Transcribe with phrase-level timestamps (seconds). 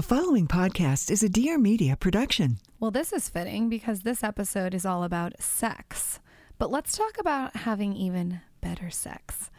[0.00, 2.56] The following podcast is a Dear Media production.
[2.78, 6.20] Well, this is fitting because this episode is all about sex.
[6.56, 9.50] But let's talk about having even better sex.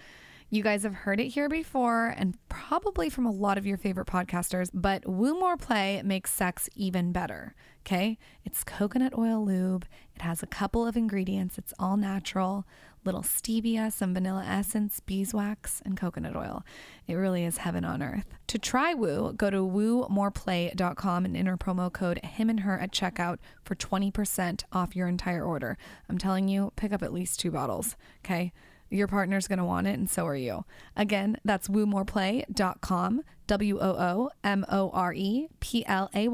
[0.49, 4.07] You guys have heard it here before and probably from a lot of your favorite
[4.07, 7.53] podcasters, but Woo More Play makes sex even better.
[7.85, 8.17] Okay?
[8.43, 9.85] It's coconut oil lube.
[10.15, 11.59] It has a couple of ingredients.
[11.59, 12.65] It's all natural
[13.03, 16.63] little stevia, some vanilla essence, beeswax, and coconut oil.
[17.07, 18.35] It really is heaven on earth.
[18.47, 23.37] To try Woo, go to woomoreplay.com and enter promo code him and her at checkout
[23.63, 25.77] for 20% off your entire order.
[26.09, 27.95] I'm telling you, pick up at least two bottles.
[28.23, 28.51] Okay?
[28.89, 30.65] Your partner's going to want it, and so are you.
[30.97, 36.29] Again, that's woomoreplay.com, W O O M O R E P L A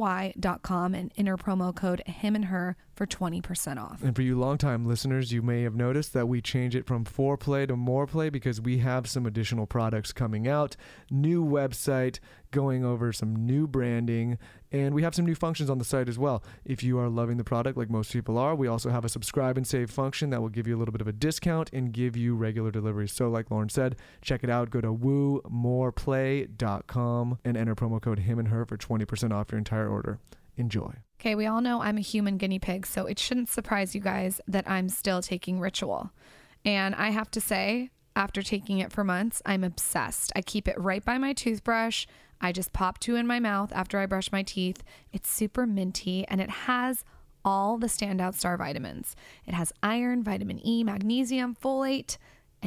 [0.62, 4.03] com and enter promo code him and her for 20% off.
[4.03, 7.67] And for you longtime listeners, you may have noticed that we change it from foreplay
[7.70, 10.76] to more play because we have some additional products coming out,
[11.09, 12.20] new website,
[12.52, 14.38] going over some new branding,
[14.71, 16.44] and we have some new functions on the site as well.
[16.66, 19.55] If you are loving the product like most people are, we also have a subscribe
[19.57, 22.18] and save function that will give you a little bit of a discount and give
[22.18, 23.13] you regular deliveries.
[23.13, 24.70] So like Lauryn said, check it out.
[24.70, 29.87] Go to woomoreplay.com and enter promo code him and her for 20% off your entire
[29.87, 30.20] order.
[30.57, 30.91] Enjoy.
[31.20, 34.41] Okay, we all know I'm a human guinea pig, so it shouldn't surprise you guys
[34.48, 36.12] that I'm still taking ritual.
[36.65, 40.31] And I have to say, after taking it for months, I'm obsessed.
[40.35, 42.07] I keep it right by my toothbrush.
[42.40, 44.84] I just pop two in my mouth after I brush my teeth.
[45.12, 47.04] It's super minty and it has
[47.43, 49.16] all the standout star vitamins.
[49.46, 52.18] It has iron, vitamin E, magnesium, folate,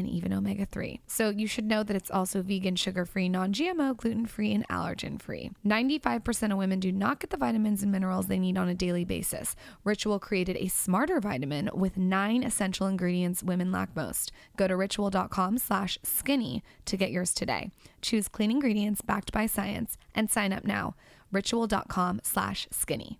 [0.00, 1.00] and even omega 3.
[1.06, 4.66] So you should know that it's also vegan, sugar free, non GMO, gluten free, and
[4.68, 5.52] allergen free.
[5.64, 9.04] 95% of women do not get the vitamins and minerals they need on a daily
[9.04, 9.54] basis.
[9.84, 14.32] Ritual created a smarter vitamin with nine essential ingredients women lack most.
[14.56, 17.70] Go to ritual.com slash skinny to get yours today.
[18.02, 20.96] Choose clean ingredients backed by science and sign up now.
[21.30, 23.19] Ritual.com slash skinny.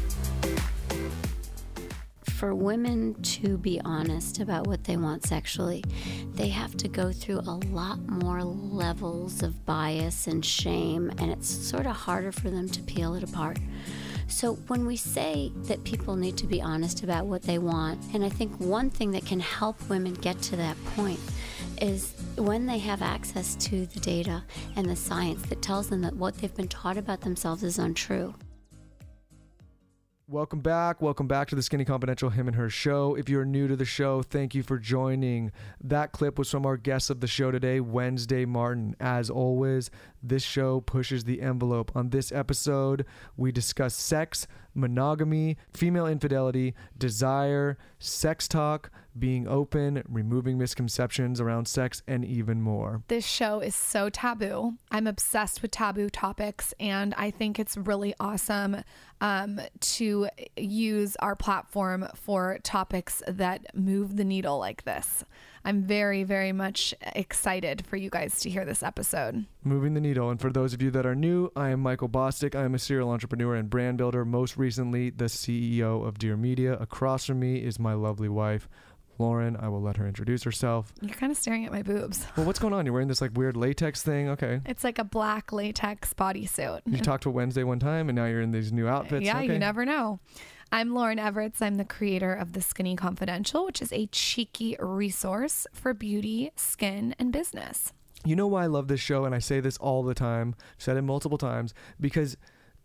[2.41, 5.83] For women to be honest about what they want sexually,
[6.33, 11.47] they have to go through a lot more levels of bias and shame, and it's
[11.47, 13.59] sort of harder for them to peel it apart.
[14.27, 18.25] So, when we say that people need to be honest about what they want, and
[18.25, 21.19] I think one thing that can help women get to that point
[21.79, 24.43] is when they have access to the data
[24.75, 28.33] and the science that tells them that what they've been taught about themselves is untrue.
[30.31, 31.01] Welcome back.
[31.01, 33.15] Welcome back to the Skinny Confidential Him and Her show.
[33.15, 35.51] If you're new to the show, thank you for joining.
[35.83, 38.95] That clip was from our guest of the show today, Wednesday Martin.
[38.97, 39.91] As always,
[40.23, 41.91] this show pushes the envelope.
[41.97, 43.05] On this episode,
[43.35, 52.01] we discuss sex, monogamy, female infidelity, desire, sex talk, being open, removing misconceptions around sex,
[52.07, 53.03] and even more.
[53.07, 54.75] This show is so taboo.
[54.91, 58.83] I'm obsessed with taboo topics, and I think it's really awesome
[59.21, 60.27] um, to
[60.57, 65.23] use our platform for topics that move the needle like this.
[65.63, 69.45] I'm very, very much excited for you guys to hear this episode.
[69.63, 70.31] Moving the needle.
[70.31, 72.55] And for those of you that are new, I am Michael Bosstick.
[72.55, 76.73] I am a serial entrepreneur and brand builder, most recently, the CEO of Dear Media.
[76.73, 78.67] Across from me is my lovely wife.
[79.21, 80.91] Lauryn, I will let her introduce herself.
[81.01, 82.25] You're kind of staring at my boobs.
[82.35, 82.85] Well, what's going on?
[82.85, 84.29] You're wearing this like weird latex thing.
[84.29, 84.61] Okay.
[84.65, 86.81] It's like a black latex bodysuit.
[86.85, 89.25] You talked to Wednesday one time, and now you're in these new outfits.
[89.25, 89.53] Yeah, okay.
[89.53, 90.19] you never know.
[90.71, 91.61] I'm Lauryn Evarts.
[91.61, 97.13] I'm the creator of The Skinny Confidential, which is a cheeky resource for beauty, skin,
[97.19, 97.93] and business.
[98.23, 100.95] You know why I love this show, and I say this all the time, said
[100.95, 102.37] it multiple times, because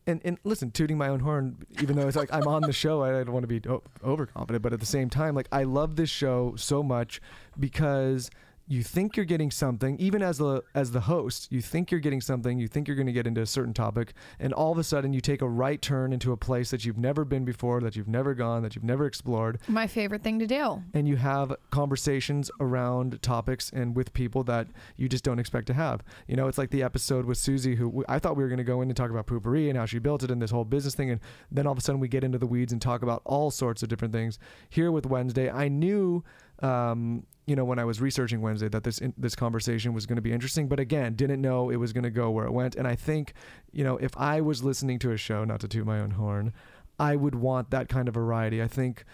[0.07, 3.03] and, and listen, tooting my own horn, even though it's like I'm on the show,
[3.03, 3.61] I don't want to be
[4.05, 7.21] overconfident, but at the same time, like I love this show so much
[7.59, 8.31] because
[8.69, 12.21] you think you're getting something even as the as the host you think you're getting
[12.21, 14.83] something you think you're going to get into a certain topic and all of a
[14.83, 17.95] sudden you take a right turn into a place that you've never been before that
[17.95, 20.83] you've never gone that you've never explored My favorite thing to do.
[20.95, 25.75] and you have conversations around topics and with people that you just don't expect to
[25.75, 26.03] have.
[26.27, 28.65] You know, it's like the episode with Susie, who I thought we were going to
[28.65, 30.95] go in and talk about Poo-Pourri and how she built it and this whole business
[30.97, 31.11] thing.
[31.11, 31.21] And
[31.53, 33.83] then all of a sudden we get into the weeds and talk about all sorts
[33.85, 34.39] of different things.
[34.69, 36.25] Here with Wednesday, I knew,
[36.63, 40.23] um, you know, when I was researching Wednesday that this, this conversation was going to
[40.23, 42.75] be interesting, but again, didn't know it was going to go where it went.
[42.77, 43.35] And I think,
[43.73, 46.53] you know, if I was listening to a show, not to toot my own horn,
[46.99, 48.63] I would want that kind of variety.
[48.63, 49.05] I think,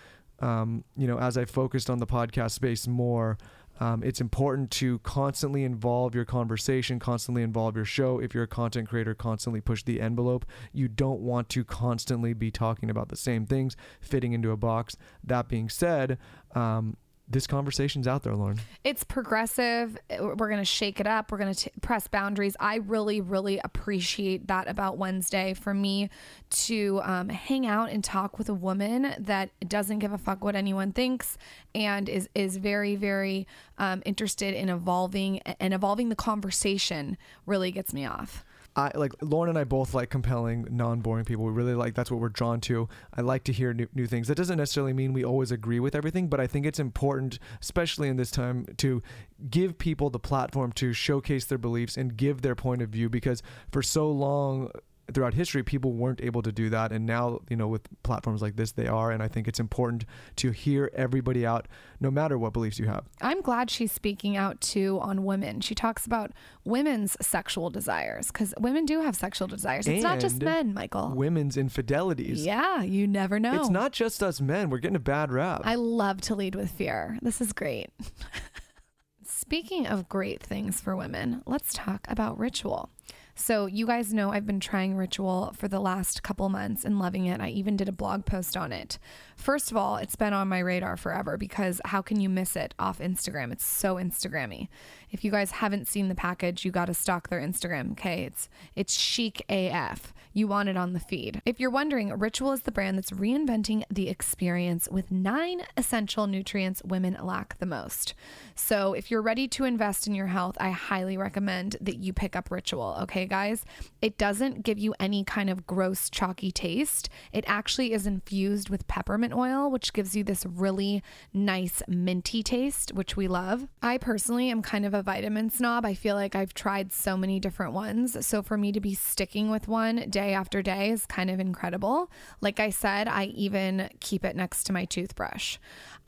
[0.41, 3.37] um, you know, as I focused on the podcast space more,
[3.81, 8.21] Um, it's important to constantly involve your conversation, constantly involve your show.
[8.21, 10.45] If you're a content creator, constantly push the envelope.
[10.73, 14.97] You don't want to constantly be talking about the same things, fitting into a box.
[15.25, 16.19] That being said,
[16.55, 16.97] um,
[17.33, 18.61] this conversation's out there, Lauryn.
[18.85, 19.99] It's progressive.
[20.11, 21.33] We're going to shake it up.
[21.33, 22.57] We're going to press boundaries.
[22.61, 26.11] I really, really appreciate that about Wednesday for me
[26.51, 30.55] to um, hang out and talk with a woman that doesn't give a fuck what
[30.55, 31.39] anyone thinks
[31.75, 33.47] and is is very, very
[33.79, 37.17] um, interested in evolving and evolving the conversation.
[37.47, 38.45] Really gets me off.
[38.75, 41.45] I like Lauryn and I both like compelling, non-boring people.
[41.45, 42.89] We really like that's what we're drawn to.
[43.15, 44.29] I like to hear new, new things.
[44.29, 48.09] That doesn't necessarily mean we always agree with everything, but I think it's important, especially
[48.09, 49.03] in this time, to
[49.51, 53.43] give people the platform to showcase their beliefs and give their point of view because
[53.71, 54.71] for so long
[55.13, 58.57] throughout history people weren't able to do that and now you know with platforms like
[58.57, 60.05] this they are and i think it's important
[60.37, 61.67] to hear everybody out
[62.01, 65.61] no matter what beliefs you have I'm glad she's speaking out too on women.
[65.61, 66.33] She talks about
[66.65, 69.87] women's sexual desires because women do have sexual desires.
[69.87, 71.13] It's not just men, Michael.
[71.15, 73.61] women's infidelities Yeah, you never know.
[73.61, 76.71] it's not just us men we're getting a bad rap I love to lead with
[76.71, 77.19] fear.
[77.23, 77.91] This is great.
[79.25, 82.91] Speaking of great things for women, let's talk about ritual.
[83.35, 87.25] So, you guys know I've been trying ritual for the last couple months and loving
[87.25, 87.41] it.
[87.41, 88.99] I even did a blog post on it.
[89.37, 92.75] First of all, it's been on my radar forever because how can you miss it
[92.79, 93.51] off Instagram?
[93.51, 94.69] It's so Instagrammy.
[95.13, 98.25] If you guys haven't seen the package, you got to stalk their Instagram, okay?
[98.25, 100.13] It's it's chic AF.
[100.35, 101.43] You want it on the feed.
[101.45, 106.83] If you're wondering, Ritual is the brand that's reinventing the experience with 9 essential nutrients
[106.85, 108.15] women lack the most.
[108.55, 112.35] So, if you're ready to invest in your health, I highly recommend that you pick
[112.35, 113.67] up Ritual, okay, guys?
[114.01, 117.11] It doesn't give you any kind of gross, chalky taste.
[117.33, 121.03] It actually is infused with peppermint oil, which gives you this really
[121.35, 123.69] nice minty taste, which we love.
[123.83, 125.85] I personally am kind of a vitamin snob.
[125.85, 128.25] I feel like I've tried so many different ones.
[128.27, 132.11] So, for me to be sticking with one day after day is kind of incredible.
[132.41, 135.59] Like I said, I even keep it next to my toothbrush.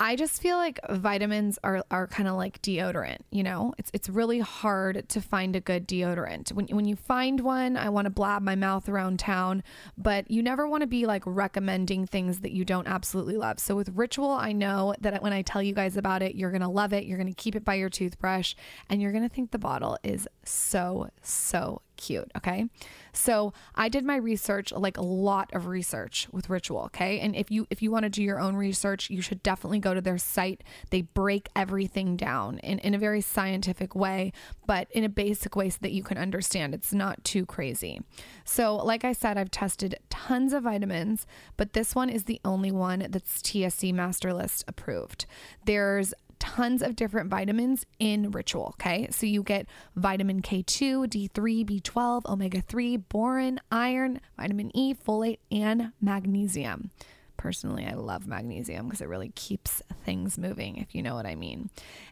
[0.01, 3.75] I just feel like vitamins are, are kind of like deodorant, you know?
[3.79, 6.53] It's it's really hard to find a good deodorant.
[6.53, 9.63] When when you find one, I want to blab my mouth around town,
[9.97, 13.59] but you never want to be like recommending things that you don't absolutely love.
[13.59, 16.61] So with Ritual, I know that when I tell you guys about it, you're going
[16.63, 17.05] to love it.
[17.05, 18.55] You're going to keep it by your toothbrush
[18.89, 22.69] and you're going to think the bottle is so so cute, okay?
[23.13, 27.21] So, I did my research, like a lot of research with Ritual, okay?
[27.21, 29.95] And if you if you want to do your own research, you should definitely go
[29.95, 30.63] to their site.
[30.91, 34.33] They break everything down in, in a very scientific way,
[34.67, 36.75] but in a basic way so that you can understand.
[36.75, 38.01] It's not too crazy.
[38.45, 41.27] So, like I said, I've tested tons of vitamins,
[41.57, 45.27] but this one is the only one that's TSC Master List approved.
[45.65, 46.13] There's
[46.55, 48.77] tons of different vitamins in Ritual.
[48.81, 49.09] Okay.
[49.11, 49.67] So you get
[49.97, 56.93] vitamin K2, D3, B12, omega 3, boron, iron, vitamin E, folate, and magnesium.
[57.37, 61.35] Personally, I love magnesium because it really keeps things moving, if you know what I
[61.35, 61.71] mean.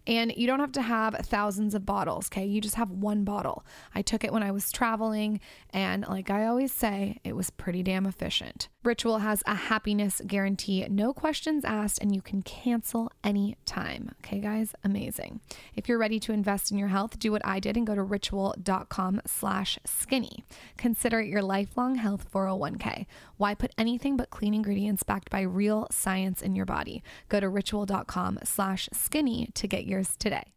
[0.08, 2.44] And you don't have to have thousands of bottles, okay?
[2.44, 3.64] You just have one bottle.
[3.94, 5.38] I took it when I was traveling,
[5.70, 8.68] and like I always say, it was pretty damn efficient.
[8.84, 14.11] Ritual has a happiness guarantee, no questions asked, and you can cancel any time.
[14.19, 15.40] Okay, guys, amazing.
[15.76, 18.02] If you're ready to invest in your health, do what I did and go to
[18.02, 20.44] ritual.com slash skinny.
[20.77, 23.06] Consider it your lifelong health 401k.
[23.36, 27.05] Why put anything but clean ingredients backed by real science in your body?
[27.29, 30.53] Go to ritual.com slash skinny to get yours today.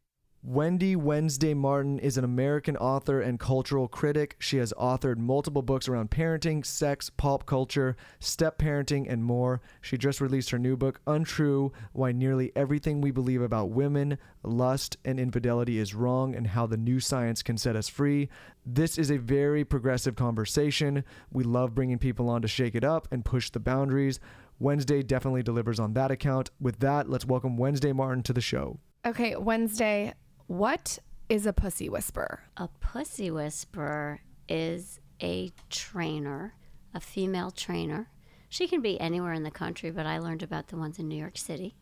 [0.47, 4.35] Wendy Wednesday Martin is an American author and cultural critic.
[4.37, 9.59] She has authored multiple books around parenting, sex, pop culture, step parenting, and more.
[9.81, 14.97] She just released her new book, Untrue Why Nearly Everything We Believe About Women, Lust,
[15.03, 18.29] and Infidelity is Wrong, and How the New Science Can Set Us Free.
[18.67, 21.03] This is a very progressive conversation.
[21.31, 24.19] We love bringing people on to shake it up and push the boundaries.
[24.59, 26.51] Wednesday definitely delivers on that account.
[26.59, 28.77] With that, let's welcome Wednesday Martin to the show.
[29.07, 30.13] Okay, Wednesday,
[30.47, 30.99] what
[31.29, 32.43] is a pussy whisperer?
[32.57, 36.53] A pussy whisperer is a trainer,
[36.93, 38.09] a female trainer.
[38.49, 41.17] She can be anywhere in the country, but I learned about the ones in New
[41.17, 41.75] York City,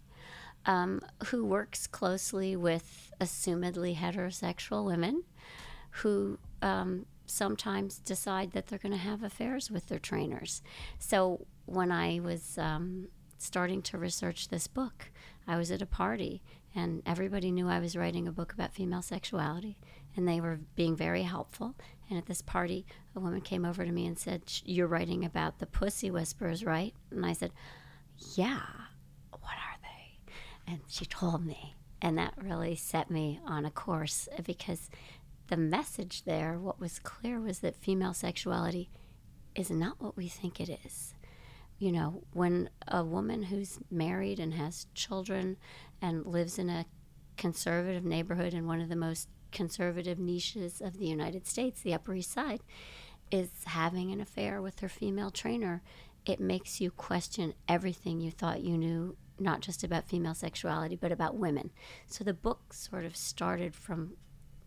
[0.65, 5.23] um, who works closely with assumedly heterosexual women
[5.97, 10.61] who um, sometimes decide that they're going to have affairs with their trainers.
[10.99, 15.11] So when I was um, starting to research this book,
[15.47, 16.41] I was at a party
[16.75, 19.77] and everybody knew I was writing a book about female sexuality
[20.15, 21.75] and they were being very helpful.
[22.09, 25.59] And at this party, a woman came over to me and said, You're writing about
[25.59, 26.93] the pussy whisperers, right?
[27.11, 27.51] And I said,
[28.35, 28.61] Yeah.
[29.31, 30.71] What are they?
[30.71, 31.75] And she told me.
[32.01, 34.89] And that really set me on a course uh, because
[35.47, 38.89] the message there, what was clear was that female sexuality
[39.55, 41.13] is not what we think it is.
[41.83, 45.57] You know, when a woman who's married and has children
[46.01, 46.85] and lives in a
[47.35, 52.13] conservative neighborhood in one of the most conservative niches of the United States, the Upper
[52.13, 52.61] East Side,
[53.31, 55.83] is having an affair with her female trainer,
[56.25, 61.11] it makes you question everything you thought you knew, not just about female sexuality, but
[61.11, 61.69] about women.
[62.07, 64.13] So the book sort of started from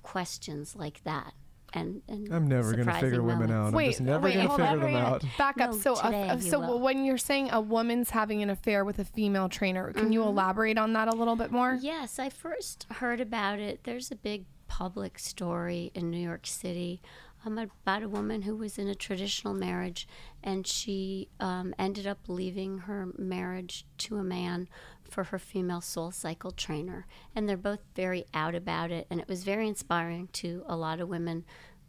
[0.02, 1.32] questions like that.
[1.76, 3.52] And, and I'm never gonna surprising figure women moments.
[3.52, 3.66] out.
[3.66, 5.24] I'm Wait, just never wait, gonna figure them out.
[5.36, 5.72] Back up.
[5.72, 6.80] No, so, today uh, so will.
[6.80, 10.78] when you're saying a woman's having an affair with a female trainer, can you elaborate
[10.78, 11.78] on that a little bit more?
[11.80, 13.84] Yes, I first heard about it.
[13.84, 17.00] There's a big public story in New York City
[17.44, 20.08] um, about a woman who was in a traditional marriage
[20.42, 24.68] and she um, ended up leaving her marriage to a man
[25.08, 27.06] for her female SoulCycle trainer.
[27.34, 29.06] And they're both very out about it.
[29.10, 31.44] And it was very inspiring to a lot of women,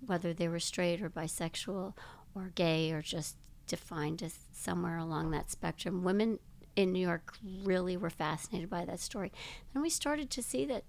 [0.06, 1.94] whether they were straight or bisexual
[2.36, 3.36] or gay or just
[3.66, 6.04] defined as somewhere along that spectrum.
[6.04, 6.40] Women
[6.76, 9.32] in New York really were fascinated by that story.
[9.74, 10.84] Then we started to see that,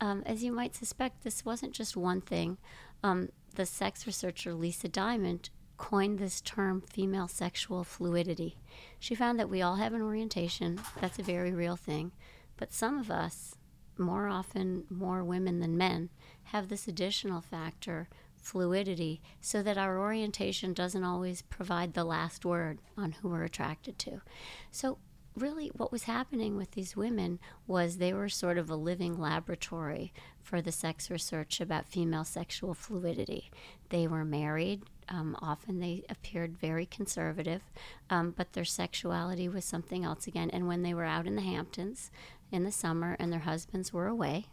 [0.00, 2.56] um, as you might suspect, this wasn't just one thing.
[3.02, 8.56] Um, the sex researcher Lisa Diamond coined this term female sexual fluidity.
[8.98, 12.12] She found that we all have an orientation, that's a very real thing,
[12.56, 13.56] but some of us,
[13.98, 16.10] more often more women than men,
[16.44, 18.08] have this additional factor
[18.44, 23.98] fluidity so that our orientation doesn't always provide the last word on who we're attracted
[23.98, 24.20] to.
[24.70, 24.98] So,
[25.34, 30.12] really, what was happening with these women was they were sort of a living laboratory
[30.42, 33.50] for the sex research about female sexual fluidity.
[33.88, 34.82] They were married.
[35.08, 37.62] Um, often they appeared very conservative,
[38.10, 40.50] um, but their sexuality was something else again.
[40.50, 42.10] And when they were out in the Hamptons
[42.52, 44.46] in the summer and their husbands were away,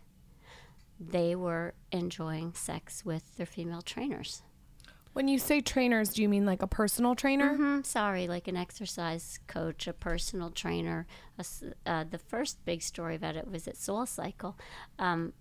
[1.10, 4.44] they were enjoying sex with their female trainers.
[5.14, 7.56] When you say trainers, do you mean like a personal trainer?
[7.56, 11.06] hmm sorry, like an exercise coach, a personal trainer.
[11.38, 11.46] A
[11.86, 14.56] uh, the first big story about it was at SoulCycle.
[15.00, 15.34] Um,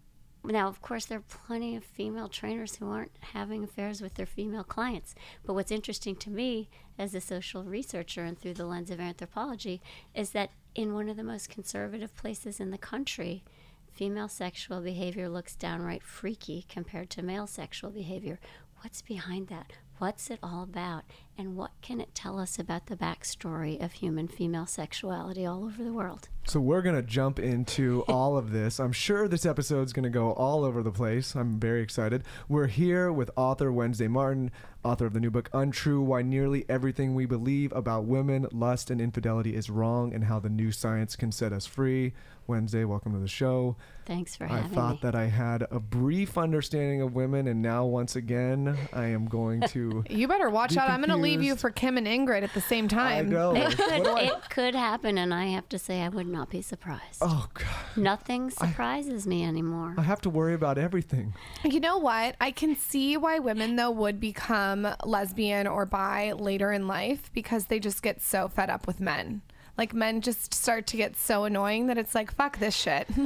[0.43, 4.27] now, of course, there are plenty of female trainers who aren't having affairs with their
[4.27, 5.15] female clients.
[5.45, 9.83] But what's interesting to me as a social researcher and through the lens of anthropology
[10.15, 13.45] is that in one of the most conservative places in the country,
[13.93, 18.39] female sexual behavior looks downright freaky compared to male sexual behavior.
[18.83, 19.73] What's behind that?
[19.99, 21.05] What's it all about?
[21.39, 25.83] And what can it tell us about the backstory of human female sexuality all over
[25.83, 26.29] the world?
[26.47, 28.79] So we're gonna jump into all of this.
[28.79, 31.35] I'm sure this episode's gonna go all over the place.
[31.35, 32.25] I'm very excited.
[32.49, 34.51] We're here with author Wednesday Martin,
[34.85, 39.01] author of the new book Untrue: Why Nearly Everything We Believe About Women, Lust, and
[39.01, 42.13] Infidelity Is Wrong, and How the New Science Can Set Us Free.
[42.47, 43.77] Wednesday, welcome to the show.
[44.07, 44.99] Thanks for I having thought me.
[45.03, 49.61] that I had a brief understanding of women, and now once again, I am going
[49.69, 50.05] to.
[50.11, 50.91] You better watch Be out.
[50.91, 53.29] I'm going to leave you for Kim and Ingrid at the same I time.
[53.31, 53.55] know.
[53.55, 56.63] it could, I- it could happen, and I have to say, I would not be
[56.63, 57.19] surprised.
[57.21, 59.95] Oh God, Nothing surprises me anymore.
[59.99, 61.35] I have to worry about everything.
[61.65, 62.37] You know what?
[62.41, 67.67] I can see why women though would become lesbian or bi later in life because
[67.67, 69.43] they just get so fed up with men.
[69.79, 73.09] Like men just start to get so annoying that it's like fuck this shit.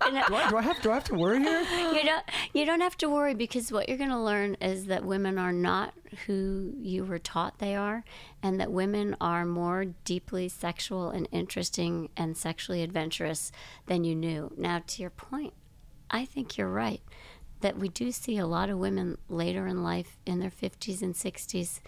[0.00, 1.60] Do I, do I have do I have to worry here?
[1.94, 5.04] you don't you don't have to worry because what you're going to learn is that
[5.04, 5.94] women are not
[6.26, 8.04] who you were taught they are
[8.42, 13.52] and that women are more deeply sexual and interesting and sexually adventurous
[13.86, 14.52] than you knew.
[14.56, 15.52] Now to your point,
[16.10, 17.02] I think you're right
[17.60, 21.14] that we do see a lot of women later in life in their 50s and
[21.14, 21.80] 60s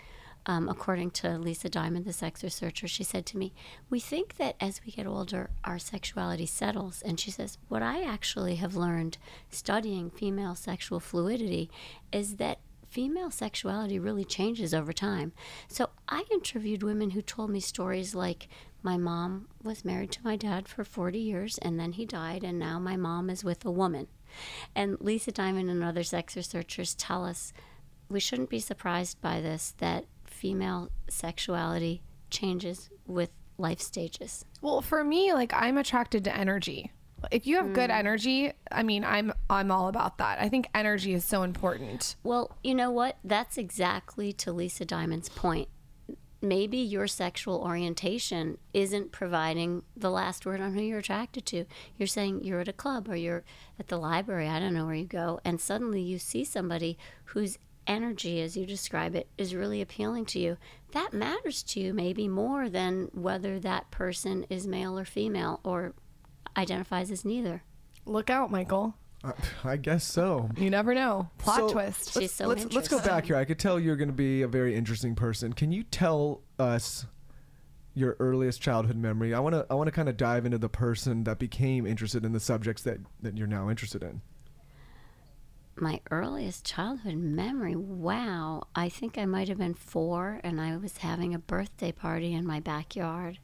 [0.46, 3.52] um, according to Lisa Diamond, the sex researcher, she said to me,
[3.90, 7.02] We think that as we get older, our sexuality settles.
[7.02, 9.18] And she says, What I actually have learned
[9.50, 11.70] studying female sexual fluidity
[12.10, 12.58] is that
[12.88, 15.32] female sexuality really changes over time.
[15.68, 18.48] So I interviewed women who told me stories like,
[18.82, 22.58] my mom was married to my dad for 40 years and then he died, and
[22.58, 24.08] now my mom is with a woman.
[24.74, 27.52] And Lisa Diamond and other sex researchers tell us
[28.08, 30.04] we shouldn't be surprised by this that
[30.42, 34.44] female sexuality changes with life stages.
[34.60, 36.90] well, for me, like I'm attracted to energy.
[37.30, 37.96] If you have good mm.
[37.96, 40.40] energy, I mean, I'm I'm all about that.
[40.40, 42.16] I think energy is so important.
[42.24, 43.18] Well, you know what?
[43.22, 45.68] That's exactly to Lisa Diamond's point.
[46.40, 51.66] Maybe your sexual orientation isn't providing the last word on who you're attracted to.
[51.96, 53.44] You're saying you're at a club or you're
[53.78, 57.58] at the library, I don't know where you go, and suddenly you see somebody whose
[57.86, 60.56] energy, as you describe it, is really appealing to you.
[60.92, 65.94] That matters to you maybe more than whether that person is male or female or
[66.56, 67.62] identifies as neither.
[68.04, 68.94] Look out, Michael.
[69.24, 69.32] I,
[69.64, 70.50] I guess so.
[70.56, 71.28] You never know.
[71.38, 72.12] Plot So, twist.
[72.12, 73.36] She's so let's let's go back here.
[73.36, 75.52] I could tell you're going to be a very interesting person.
[75.52, 77.06] Can you tell us
[77.94, 79.32] your earliest childhood memory?
[79.34, 82.24] I want to I want to kind of dive into the person that became interested
[82.24, 84.22] in the subjects that that you're now interested in.
[85.76, 88.64] My earliest childhood memory, wow.
[88.74, 92.46] I think I might have been four and I was having a birthday party in
[92.46, 93.38] my backyard.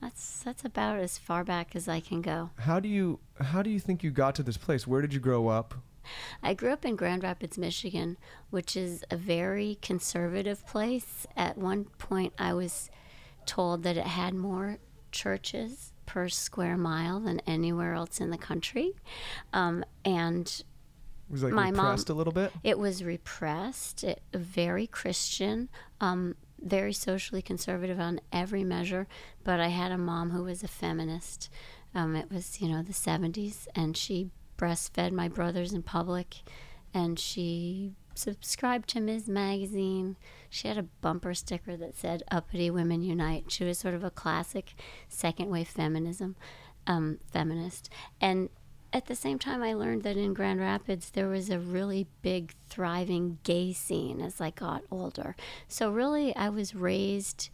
[0.00, 2.50] That's that's about as far back as I can go.
[2.58, 4.86] How do you how do you think you got to this place?
[4.86, 5.74] Where did you grow up?
[6.42, 8.16] I grew up in Grand Rapids, Michigan,
[8.50, 11.26] which is a very conservative place.
[11.36, 12.90] At one point, I was
[13.44, 14.78] told that it had more
[15.10, 18.92] churches per square mile than anywhere else in the country.
[19.52, 20.62] Um, and
[21.30, 22.52] was like My mom- repressed a little bit.
[22.62, 25.68] it was repressed, it, very Christian,
[26.00, 29.06] um, very socially conservative on every measure.
[29.44, 31.50] But I had a mom who was a feminist.
[31.94, 36.36] Um, it was, you know, the 70s, and she breastfed my brothers in public,
[36.94, 39.28] and she subscribed to Ms.
[39.28, 40.16] Magazine.
[40.48, 44.10] She had a bumper sticker that said "Uppity Women Unite." She was sort of a
[44.10, 44.74] classic
[45.08, 46.36] second wave feminism,
[46.86, 47.90] um, feminist,
[48.20, 48.48] and
[48.92, 52.54] at the same time, I learned that in Grand Rapids there was a really big,
[52.68, 55.36] thriving gay scene as I got older.
[55.68, 57.50] So, really, I was raised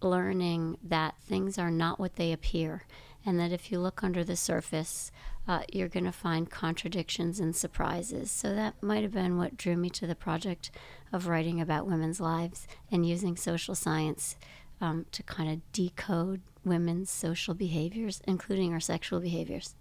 [0.00, 2.84] learning that things are not what they appear,
[3.24, 5.10] and that if you look under the surface,
[5.46, 8.30] uh, you're going to find contradictions and surprises.
[8.30, 10.70] So, that might have been what drew me to the project
[11.12, 14.36] of writing about women's lives and using social science
[14.80, 19.74] um, to kind of decode women's social behaviors, including our sexual behaviors.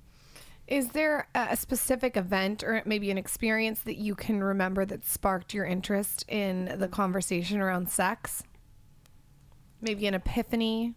[0.67, 5.53] Is there a specific event or maybe an experience that you can remember that sparked
[5.53, 8.43] your interest in the conversation around sex?
[9.81, 10.93] Maybe an epiphany?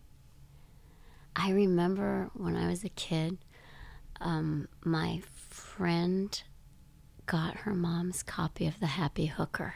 [1.34, 3.38] I remember when I was a kid,
[4.20, 5.20] um, my
[5.50, 6.42] friend
[7.26, 9.74] got her mom's copy of The Happy Hooker.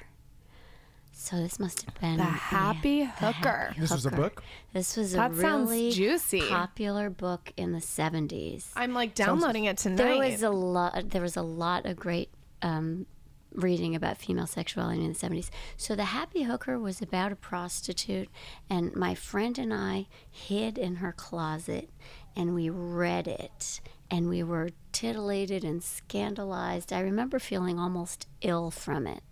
[1.23, 3.67] So this must have been The Happy The Hooker.
[3.69, 4.43] Happy This was a book?
[4.73, 6.41] This was That a sounds really juicy.
[6.41, 8.73] popular book in the seventies.
[8.75, 9.97] I'm like downloading it tonight.
[9.99, 11.11] There was a lot.
[11.11, 12.31] There was a lot of great
[12.63, 13.05] um,
[13.53, 15.51] reading about female sexuality in the seventies.
[15.77, 18.31] So the Happy Hooker was about a prostitute,
[18.71, 21.91] and my friend and I hid in her closet,
[22.35, 26.93] and we read it, and we were titillated and scandalized.
[26.93, 29.23] I remember feeling almost ill from it.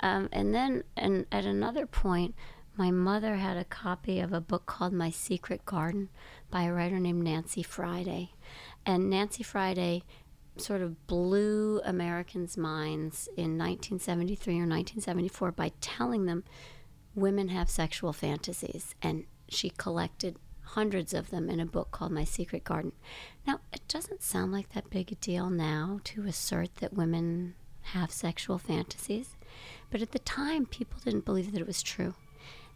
[0.00, 2.34] Um, and then, and at another point.
[2.76, 6.08] My mother had a copy of a book called My Secret Garden
[6.50, 8.30] by a writer named Nancy Friday.
[8.86, 10.02] And Nancy Friday
[10.56, 16.44] sort of blew Americans' minds in 1973 or 1974 by telling them
[17.14, 18.94] women have sexual fantasies.
[19.02, 22.92] And she collected hundreds of them in a book called My Secret Garden.
[23.46, 28.10] Now, it doesn't sound like that big a deal now to assert that women have
[28.10, 29.36] sexual fantasies,
[29.90, 32.14] but at the time, people didn't believe that it was true.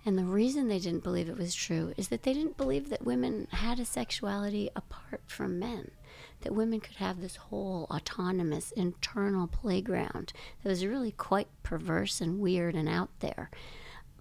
[0.07, 3.07] And the reason they didn't believe it was true is that they didn't believe that
[3.07, 5.93] women had a sexuality apart from men.
[6.43, 12.39] That women could have this whole autonomous internal playground that was really quite perverse and
[12.39, 13.51] weird and out there.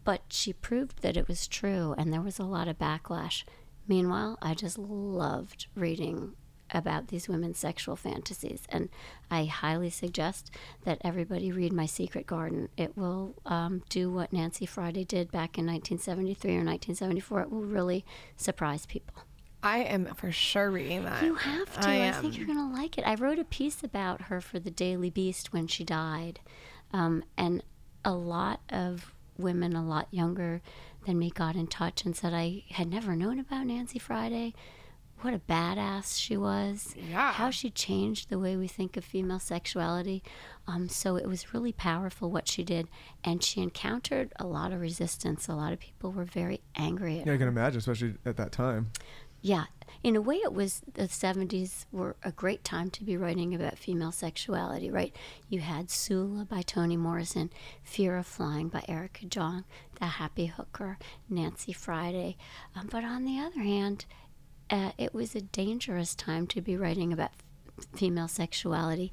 [0.04, 3.44] But she proved that it was true, and there was a lot of backlash.
[3.88, 6.34] Meanwhile, I just loved reading
[6.72, 8.90] about these women's sexual fantasies, and
[9.30, 10.52] I highly suggest
[10.84, 12.70] that everybody read My Secret Garden.
[12.78, 17.42] It will um, do what Nancy Friday did back in 1973 or 1974.
[17.42, 19.24] It will really surprise people.
[19.62, 21.24] I am for sure reading that.
[21.24, 21.88] You have to.
[21.88, 23.06] I I, think you're going to like it.
[23.08, 26.42] I wrote a piece about her for the Daily Beast when she died.
[26.92, 27.64] Um, and
[28.04, 30.62] a lot of women, a lot younger
[31.06, 34.54] than me, got in touch and said, I had never known about Nancy Friday.
[35.22, 36.96] What a badass she was.
[36.98, 37.32] Yeah.
[37.32, 40.22] How she changed the way we think of female sexuality.
[40.68, 42.90] Um, so it was really powerful what she did.
[43.24, 45.48] And she encountered a lot of resistance.
[45.48, 47.36] A lot of people were very angry at Yeah, her.
[47.36, 48.92] I can imagine, especially at that time.
[49.42, 49.66] Yeah,
[50.04, 53.78] in a way, it was the 70s were a great time to be writing about
[53.78, 55.16] female sexuality, right?
[55.48, 57.50] You had Sula by Toni Morrison,
[57.84, 59.64] Fear of Flying by Erica Jong,
[60.00, 60.98] The Happy Hooker,
[61.30, 62.36] Nancy Friday.
[62.76, 64.06] Um, but on the other hand,
[64.70, 67.32] uh, it was a dangerous time to be writing about
[67.96, 69.12] female sexuality.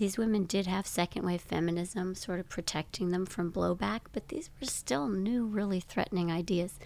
[0.00, 4.48] These women did have second wave feminism sort of protecting them from blowback, but these
[4.58, 6.78] were still new, really threatening ideas.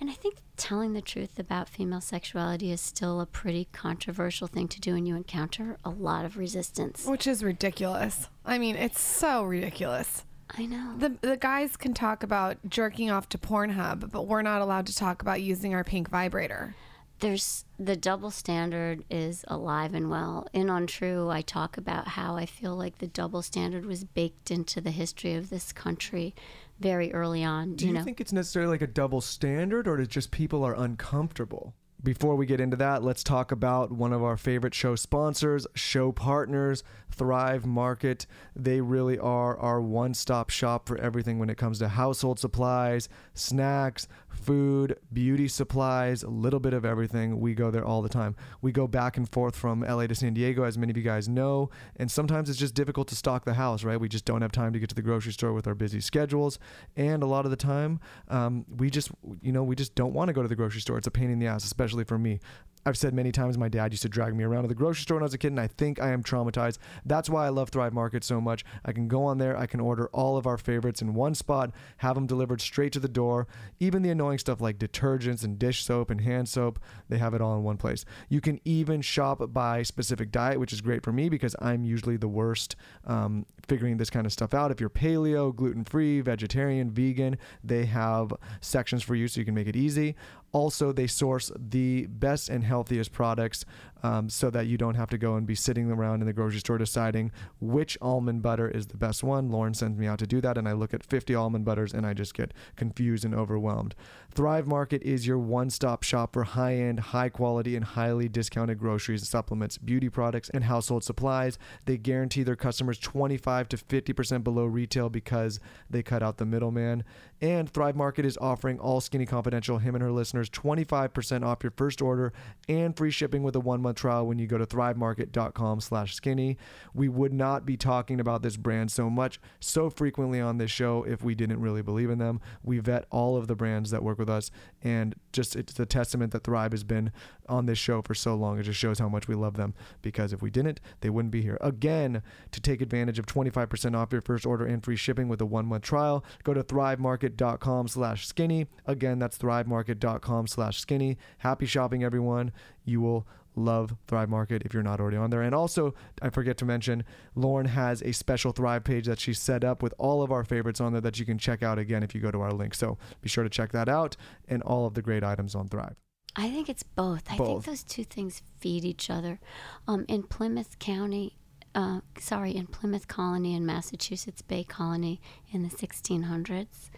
[0.00, 4.66] And I think telling the truth about female sexuality is still a pretty controversial thing
[4.66, 7.06] to do, and you encounter a lot of resistance.
[7.06, 8.28] Which is ridiculous.
[8.44, 10.24] I mean, it's so ridiculous.
[10.50, 10.94] I know.
[10.98, 14.94] The the guys can talk about jerking off to Pornhub, but we're not allowed to
[14.96, 16.74] talk about using our pink vibrator.
[17.20, 20.46] There's the double standard is alive and well.
[20.52, 24.80] In Untrue, I talk about how I feel like the double standard was baked into
[24.80, 26.34] the history of this country
[26.78, 27.74] very early on.
[27.74, 30.62] Do you, know, think it's necessarily like a double standard, or is it just people
[30.62, 31.74] are uncomfortable?
[32.02, 36.12] Before we get into that, let's talk about one of our favorite show sponsors, show
[36.12, 38.26] partners, Thrive Market.
[38.54, 43.08] They really are our one stop shop for everything when it comes to household supplies,
[43.32, 47.40] snacks, food, beauty supplies, a little bit of everything.
[47.40, 48.36] We go there all the time.
[48.62, 51.28] We go back and forth from LA to San Diego, as many of you guys
[51.28, 53.98] know, and sometimes it's just difficult to stock the house, right?
[53.98, 56.58] We just don't have time to get to the grocery store with our busy schedules,
[56.96, 60.28] and a lot of the time, um, we just, you know, we just don't want
[60.28, 60.98] to go to the grocery store.
[60.98, 62.40] It's a pain in the ass, especially for me.
[62.86, 65.16] I've said many times my dad used to drag me around to the grocery store
[65.16, 66.78] when I was a kid, and I think I am traumatized.
[67.04, 68.64] That's why I love Thrive Market so much.
[68.84, 71.72] I can go on there, I can order all of our favorites in one spot,
[71.98, 73.48] have them delivered straight to the door.
[73.80, 77.40] Even the annoying stuff like detergents and dish soap and hand soap, they have it
[77.40, 78.04] all in one place.
[78.28, 82.16] You can even shop by specific diet, which is great for me because I'm usually
[82.16, 84.70] the worst um, figuring this kind of stuff out.
[84.70, 89.54] If you're paleo, gluten free, vegetarian, vegan, they have sections for you so you can
[89.54, 90.14] make it easy.
[90.56, 93.66] Also, they source the best and healthiest products
[94.06, 96.60] um, so that you don't have to go and be sitting around in the grocery
[96.60, 99.50] store deciding which almond butter is the best one.
[99.50, 102.06] Lauryn sends me out to do that, and I look at 50 almond butters and
[102.06, 103.94] I just get confused and overwhelmed.
[104.30, 108.78] Thrive Market is your one stop shop for high end, high quality, and highly discounted
[108.78, 111.58] groceries, supplements, beauty products, and household supplies.
[111.86, 115.58] They guarantee their customers 25 to 50% below retail because
[115.90, 117.02] they cut out the middleman.
[117.40, 121.72] And Thrive Market is offering all Skinny Confidential, him and her listeners, 25% off your
[121.76, 122.32] first order
[122.68, 126.56] and free shipping with a one month trial when you go to thrivemarket.com slash skinny.
[126.94, 131.04] We would not be talking about this brand so much, so frequently on this show
[131.04, 132.40] if we didn't really believe in them.
[132.62, 134.50] We vet all of the brands that work with us,
[134.82, 137.12] and just it's a testament that Thrive has been
[137.48, 138.58] on this show for so long.
[138.58, 141.42] It just shows how much we love them because if we didn't, they wouldn't be
[141.42, 141.58] here.
[141.60, 145.46] Again, to take advantage of 25% off your first order and free shipping with a
[145.46, 148.66] one month trial, go to thrivemarket.com slash skinny.
[148.86, 151.18] Again, that's thrivemarket.com slash skinny.
[151.38, 152.52] Happy shopping, everyone.
[152.84, 153.26] You will
[153.56, 155.42] love Thrive Market if you're not already on there.
[155.42, 157.04] And also, I forget to mention,
[157.36, 160.80] Lauryn has a special Thrive page that she set up with all of our favorites
[160.80, 162.74] on there that you can check out again if you go to our link.
[162.74, 164.16] So be sure to check that out
[164.46, 165.96] and all of the great items on Thrive.
[166.36, 167.24] I think it's both.
[167.30, 169.40] I think those two things feed each other.
[169.88, 171.38] Um, in Plymouth County,
[171.74, 176.90] uh, sorry, in Plymouth Colony in Massachusetts Bay Colony in the 1600s,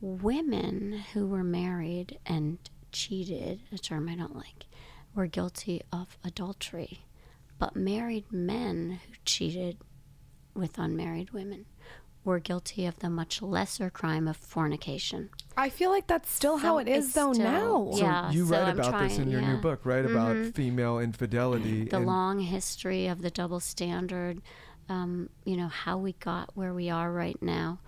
[0.00, 2.58] women who were married and
[2.90, 4.66] cheated, a term I don't like,
[5.14, 7.00] were guilty of adultery.
[7.58, 9.78] But married men who cheated
[10.54, 11.66] with unmarried women
[12.24, 15.28] were guilty of the much lesser crime of fornication.
[15.56, 17.90] I feel like that's still how So it is it's though still- now.
[17.92, 20.04] So Yeah, you so write I'm about this in trying, your new book, right?
[20.04, 20.54] About Mhm.
[20.54, 21.84] female infidelity.
[21.84, 24.40] the and- long history of the double standard,
[24.88, 27.78] um, you know, how we got where we are right now,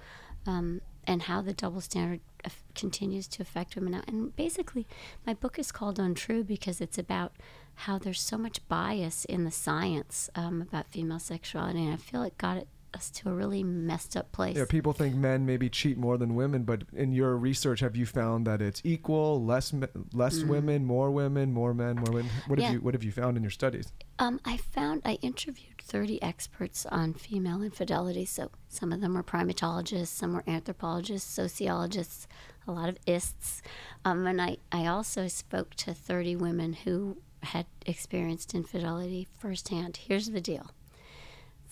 [0.46, 4.02] um, and how the double standard af- continues to affect women now.
[4.06, 4.86] And basically,
[5.26, 7.32] my book is called Untrue because it's about
[7.80, 12.22] how there's so much bias in the science um, about female sexuality, and I feel
[12.22, 14.56] it got it, us to a really messed up place.
[14.56, 18.06] Yeah, people think men maybe cheat more than women, but in your research, have you
[18.06, 19.74] found that it's equal, less
[20.14, 22.30] less women, more women, more men, more women?
[22.46, 22.68] What have Mm.
[22.68, 22.72] Yeah.
[22.72, 23.92] you What have you found in your studies?
[24.18, 28.24] Um, I found I interviewed 30 experts on female infidelity.
[28.24, 32.26] So some of them were primatologists, some were anthropologists, sociologists,
[32.66, 33.62] a lot of ists.
[34.04, 39.98] Um, and I, I also spoke to 30 women who had experienced infidelity firsthand.
[40.08, 40.70] Here's the deal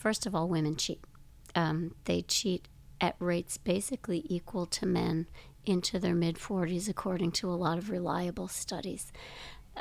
[0.05, 1.03] first of all, women cheat.
[1.55, 2.67] Um, they cheat
[3.01, 5.25] at rates basically equal to men
[5.65, 9.11] into their mid 40s, according to a lot of reliable studies.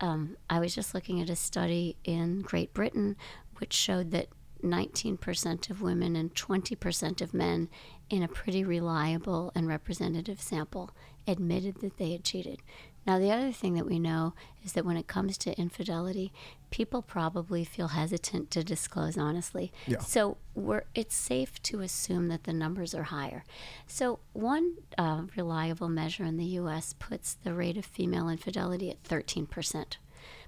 [0.01, 3.17] Um, I was just looking at a study in Great Britain
[3.59, 4.29] which showed that
[4.65, 7.69] 19% of women and 20% of men
[8.11, 10.91] in a pretty reliable and representative sample
[11.27, 12.61] admitted that they had cheated.
[13.07, 16.33] Now, the other thing that we know is that when it comes to infidelity,
[16.71, 19.73] people probably feel hesitant to disclose honestly.
[19.87, 19.99] Yeah.
[19.99, 23.45] So we're, it's safe to assume that the numbers are higher.
[23.87, 26.95] So one uh, reliable measure in the U.S.
[26.99, 29.97] puts the rate of female infidelity at 13%.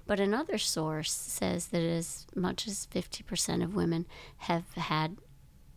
[0.07, 5.17] But another source says that as much as 50% of women have had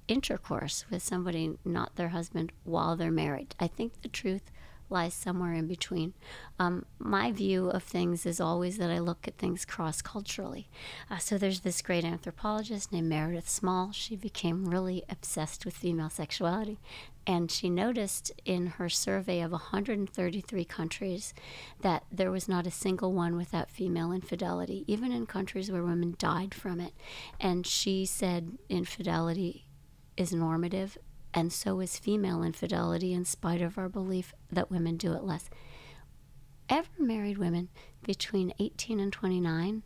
[0.06, 3.54] intercourse with somebody not their husband while they're married.
[3.58, 4.50] I think the truth
[4.90, 6.14] lies somewhere in between.
[6.58, 10.68] Um, my view of things is always that I look at things cross culturally.
[11.10, 13.92] Uh, so there's this great anthropologist named Meredith Small.
[13.92, 16.78] She became really obsessed with female sexuality.
[17.26, 21.34] And she noticed in her survey of 133 countries
[21.82, 26.16] that there was not a single one without female infidelity, even in countries where women
[26.18, 26.92] died from it.
[27.38, 29.66] And she said infidelity
[30.16, 30.98] is normative,
[31.32, 35.48] and so is female infidelity, in spite of our belief that women do it less.
[36.68, 37.68] Ever married women
[38.02, 39.82] between 18 and 29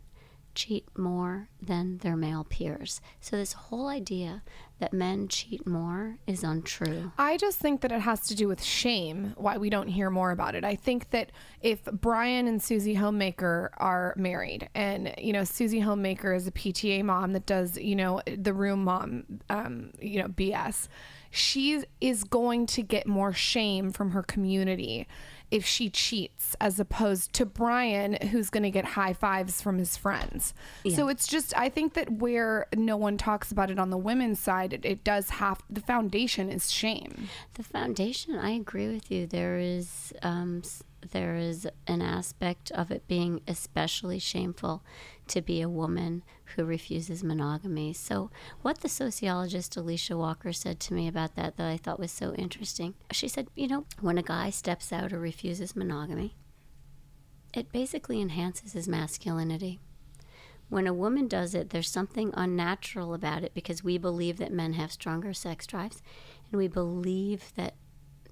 [0.55, 3.01] cheat more than their male peers.
[3.19, 4.41] So, this whole idea
[4.79, 7.11] that men cheat more is untrue.
[7.17, 10.31] I just think that it has to do with shame, why we don't hear more
[10.31, 10.63] about it.
[10.63, 11.31] I think that
[11.61, 17.03] if Brian and Susie Homemaker are married, and, you know, Susie Homemaker is a PTA
[17.03, 20.87] mom that does, you know, the room mom, um, you know, BS,
[21.35, 25.07] she is going to get more shame from her community
[25.51, 29.95] if she cheats as opposed to Brian who's going to get high fives from his
[29.95, 30.53] friends.
[30.95, 34.39] So it's just I think that where no one talks about it on the women's
[34.39, 37.29] side it, it does have the foundation is shame.
[37.53, 39.27] The foundation, I agree with you.
[39.27, 40.63] There is um,
[41.11, 44.83] there is an aspect of it being especially shameful
[45.27, 46.23] to be a woman
[46.55, 47.93] who refuses monogamy.
[47.93, 48.29] So,
[48.61, 52.33] what the sociologist Alicia Walker said to me about that that I thought was so
[52.35, 56.35] interesting, she said, you know, when a guy steps out or refuses monogamy,
[57.53, 59.79] it basically enhances his masculinity.
[60.69, 64.73] When a woman does it, there's something unnatural about it because we believe that men
[64.73, 66.01] have stronger sex drives
[66.51, 67.75] and we believe that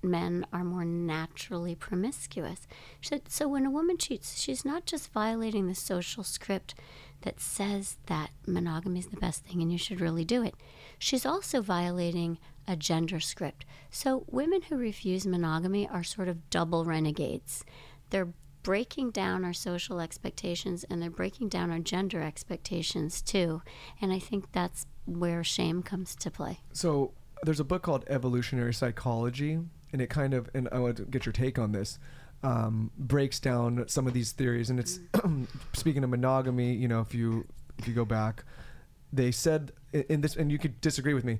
[0.04, 2.68] men are more naturally promiscuous.
[3.00, 6.76] She said, so when a woman cheats, she's not just violating the social script
[7.22, 10.56] that says that monogamy is the best thing and you should really do it.
[11.00, 12.38] She's also violating
[12.68, 13.66] a gender script.
[13.90, 17.64] So women who refuse monogamy are sort of double renegades.
[18.10, 18.30] They're
[18.62, 23.62] breaking down our social expectations and they're breaking down our gender expectations too.
[24.02, 26.60] And I think that's where shame comes to play.
[26.72, 27.14] So
[27.44, 29.60] there's a book called Evolutionary Psychology,
[29.94, 32.00] and it kind of, and I want to get your take on this,
[32.44, 34.70] um, breaks down some of these theories.
[34.70, 35.00] And it's
[35.74, 37.46] speaking of monogamy, you know, if you
[37.78, 38.44] if you go back,
[39.12, 41.40] they said in, this, and you could disagree with me.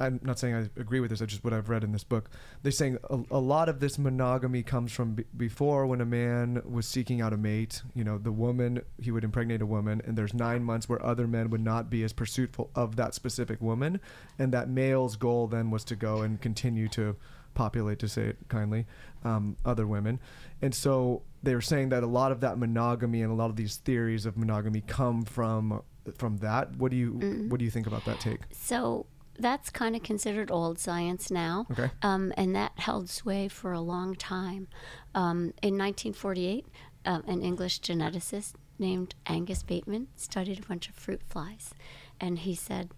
[0.00, 1.20] I'm not saying I agree with this.
[1.20, 2.30] It's just what I've read in this book.
[2.62, 6.62] They're saying a, a lot of this monogamy comes from b- before when a man
[6.64, 7.82] was seeking out a mate.
[7.94, 11.26] You know, the woman he would impregnate a woman, and there's nine months where other
[11.26, 14.00] men would not be as pursuitful of that specific woman,
[14.38, 17.16] and that male's goal then was to go and continue to
[17.58, 18.86] populate, to say it kindly,
[19.24, 20.20] um, other women,
[20.62, 23.56] and so they were saying that a lot of that monogamy and a lot of
[23.56, 25.82] these theories of monogamy come from
[26.16, 26.76] from that.
[26.76, 27.10] What do you
[27.48, 28.40] what do you think about that take?
[28.52, 29.06] So
[29.38, 31.66] that's kind of considered old science now.
[31.70, 31.90] Okay.
[32.02, 34.68] Um, and that held sway for a long time.
[35.14, 36.66] Um, in 1948,
[37.04, 41.72] um, an English geneticist named Angus Bateman studied a bunch of fruit flies.
[42.20, 42.90] And he said,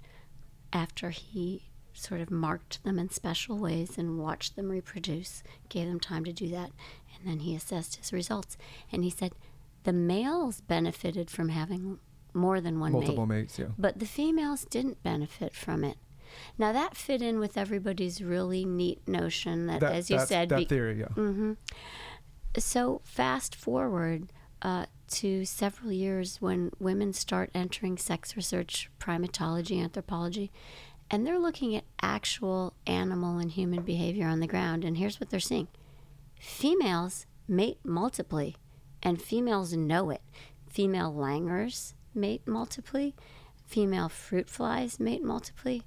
[0.72, 1.69] after he
[2.00, 6.32] sort of marked them in special ways and watched them reproduce, gave them time to
[6.32, 6.70] do that,
[7.16, 8.56] and then he assessed his results.
[8.90, 9.32] And he said,
[9.84, 11.98] the males benefited from having
[12.34, 13.42] more than one Multiple mate.
[13.42, 13.66] mates, yeah.
[13.78, 15.96] But the females didn't benefit from it.
[16.58, 20.56] Now that fit in with everybody's really neat notion that, That, as you said, that
[20.58, 21.54] be- theory, yeah.
[22.58, 24.32] so fast forward
[24.62, 30.52] uh, to several years when women start entering sex research, primatology, anthropology,
[31.10, 34.84] and they're looking at actual animal and human behavior on the ground.
[34.84, 35.68] And here's what they're seeing:
[36.38, 38.50] females mate multiply,
[39.02, 40.22] and females know it.
[40.68, 43.10] Female langurs mate multiply,
[43.66, 45.78] female fruit flies mate multiply,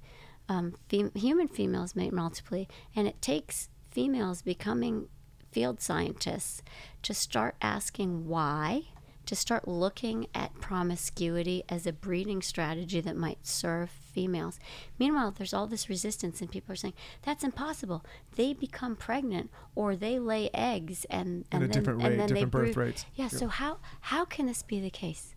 [0.48, 5.08] um, fem- human females mate multiply, and it takes females becoming
[5.52, 6.62] field scientists
[7.02, 8.82] to start asking why,
[9.26, 14.58] to start looking at promiscuity as a breeding strategy that might serve females.
[14.98, 18.04] Meanwhile, there's all this resistance, and people are saying that's impossible.
[18.36, 22.34] They become pregnant or they lay eggs, and and a then, different and rate, then
[22.34, 23.06] they birth brood- rates.
[23.14, 23.28] Yeah.
[23.28, 25.34] So how how can this be the case?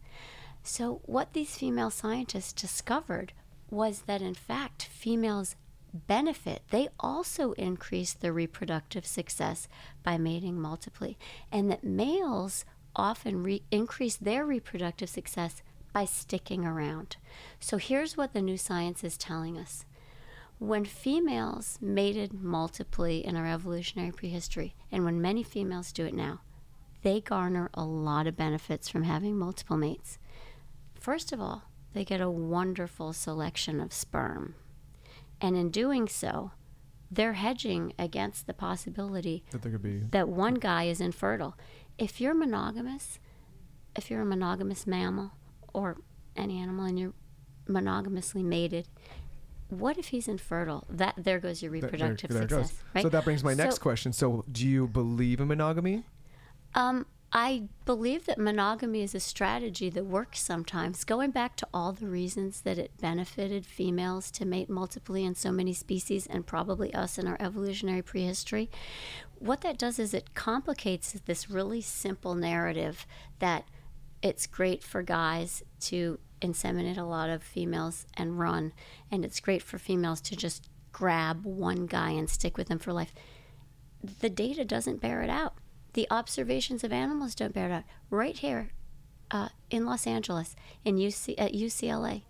[0.63, 3.31] So, what these female scientists discovered
[3.69, 5.55] was that, in fact, females
[5.93, 6.63] benefit.
[6.69, 9.67] They also increase their reproductive success
[10.03, 11.13] by mating multiply,
[11.51, 12.65] and that males
[12.97, 15.61] often re- increase their reproductive success
[15.93, 17.15] by sticking around.
[17.59, 19.85] So, here's what the new science is telling us.
[20.59, 26.41] When females mated multiply in our evolutionary prehistory, and when many females do it now,
[27.03, 30.17] they garner a lot of benefits from having multiple mates.
[30.99, 34.55] First of all, they get a wonderful selection of sperm.
[35.39, 36.51] And in doing so,
[37.09, 39.99] they're hedging against the possibility That there could be.
[40.11, 41.55] that one guy is infertile.
[41.97, 43.19] If you're monogamous,
[43.95, 45.31] if you're a monogamous mammal
[45.73, 45.97] or
[46.35, 47.13] any animal and you're
[47.67, 48.87] monogamously mated,
[49.69, 50.85] what if he's infertile?
[50.89, 52.83] That there goes your There- there- reproductive there success.
[52.93, 53.01] Right?
[53.01, 54.13] So that brings my next question.
[54.13, 56.05] So, do you believe in monogamy?
[56.75, 61.03] Um, I believe that monogamy is a strategy that works sometimes.
[61.03, 65.51] Going back to all the reasons that it benefited females to mate multiply in so
[65.51, 68.69] many species, and probably us in our evolutionary prehistory,
[69.39, 73.05] what that does is it complicates this really simple narrative
[73.39, 73.65] that
[74.21, 78.71] it's great for guys to inseminate a lot of females and run,
[79.11, 82.93] and it's great for females to just grab one guy and stick with him for
[82.93, 83.13] life
[84.21, 85.55] the data doesn't bear it out.
[85.93, 87.83] The observations of animals don't bear it out.
[88.09, 88.69] Right here
[89.31, 92.23] uh, in Los Angeles, in UC, at UCLA,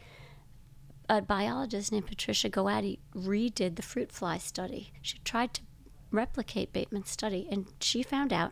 [1.10, 4.92] a biologist named Patricia Gowaty redid the fruit fly study.
[5.02, 5.62] She tried to
[6.12, 8.52] replicate Bateman's study, and she found out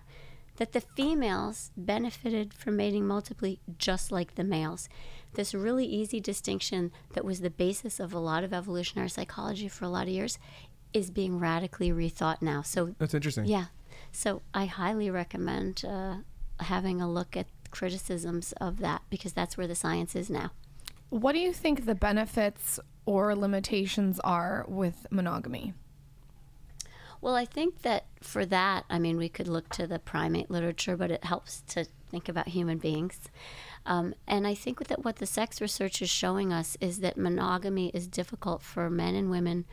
[0.57, 4.87] that the females benefited from mating multiply just like the males.
[5.33, 9.83] This really easy distinction that was the basis of a lot of evolutionary psychology for
[9.83, 10.39] a lot of years
[10.93, 12.61] is being radically rethought now.
[12.61, 13.45] So That's interesting.
[13.45, 13.65] yeah.
[14.15, 16.15] So I highly recommend uh,
[16.61, 20.51] having a look at criticisms of that because that's where the science is now.
[21.09, 25.73] What do you think the benefits or limitations are with monogamy?
[27.19, 30.95] Well, I think that for that, I mean, we could look to the primate literature,
[30.95, 33.19] but it helps to think about human beings.
[33.85, 37.89] Um, and I think that what the sex research is showing us is that monogamy
[37.89, 39.65] is difficult for men and women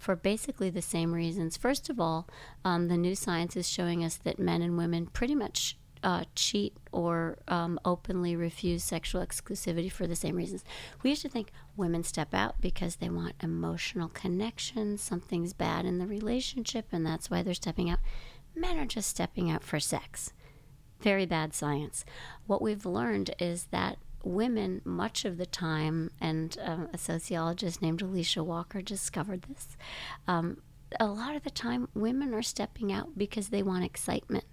[0.00, 1.58] for basically the same reasons.
[1.58, 2.26] First of all,
[2.64, 6.74] um, the new science is showing us that men and women pretty much uh, cheat
[6.90, 10.64] or um, openly refuse sexual exclusivity for the same reasons.
[11.02, 15.98] We used to think women step out because they want emotional connection, something's bad in
[15.98, 17.98] the relationship, and that's why they're stepping out.
[18.56, 20.32] Men are just stepping out for sex.
[21.00, 22.06] Very bad science.
[22.46, 28.02] What we've learned is that women, much of the time, and um, a sociologist named
[28.02, 29.76] Alicia Walker discovered this.
[30.28, 30.58] Um,
[30.98, 34.44] a lot of the time, women are stepping out because they want excitement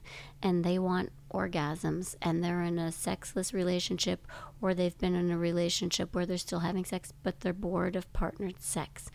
[0.41, 4.27] and they want orgasms, and they're in a sexless relationship,
[4.61, 8.11] or they've been in a relationship where they're still having sex, but they're bored of
[8.13, 9.09] partnered sex.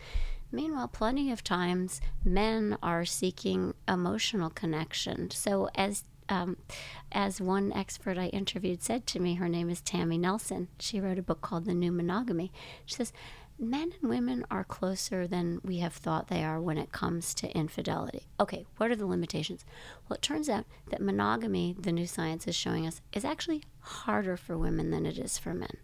[0.51, 5.31] Meanwhile, plenty of times men are seeking emotional connection.
[5.31, 6.57] So, as um,
[7.11, 10.67] as one expert I interviewed said to me, her name is Tammy Nelson.
[10.79, 12.51] She wrote a book called The New Monogamy.
[12.85, 13.13] She says,
[13.59, 17.55] Men and women are closer than we have thought they are when it comes to
[17.55, 18.25] infidelity.
[18.39, 19.63] Okay, what are the limitations?
[20.09, 24.35] Well, it turns out that monogamy, the new science is showing us, is actually harder
[24.37, 25.77] for women than it is for men.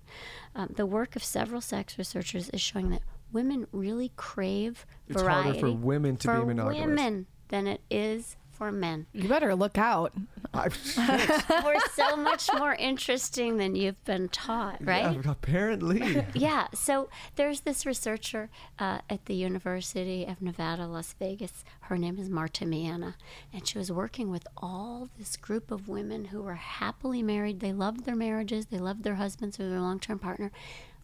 [0.56, 5.60] Um, the work of several sex researchers is showing that women really crave It's variety
[5.60, 6.80] harder for women to be monogamous.
[6.88, 9.08] women than it is for men.
[9.13, 10.13] You better look out.
[10.54, 15.15] We're so much more interesting than you've been taught, right?
[15.15, 16.26] Yeah, apparently.
[16.34, 21.63] Yeah, so there's this researcher uh, at the University of Nevada, Las Vegas.
[21.82, 23.15] Her name is Marta Meana,
[23.54, 27.62] and she was working with all this group of women who were happily married.
[27.62, 30.52] They loved their marriages, they loved their husbands or their long term partner.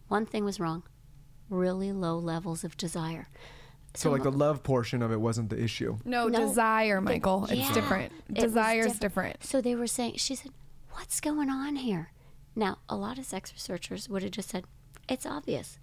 [0.08, 0.82] One thing was wrong
[1.48, 3.28] really low levels of desire.
[3.98, 5.98] So, like the love portion of it wasn't the issue.
[6.04, 7.46] No, No, desire, Michael.
[7.50, 8.12] Yeah, it's different.
[8.28, 9.44] it was Desire's different.
[9.44, 10.52] So they were saying, she said,
[10.92, 12.12] What's going on here?
[12.54, 14.64] Now, a lot of sex researchers would have just said,
[15.08, 15.78] It's obvious.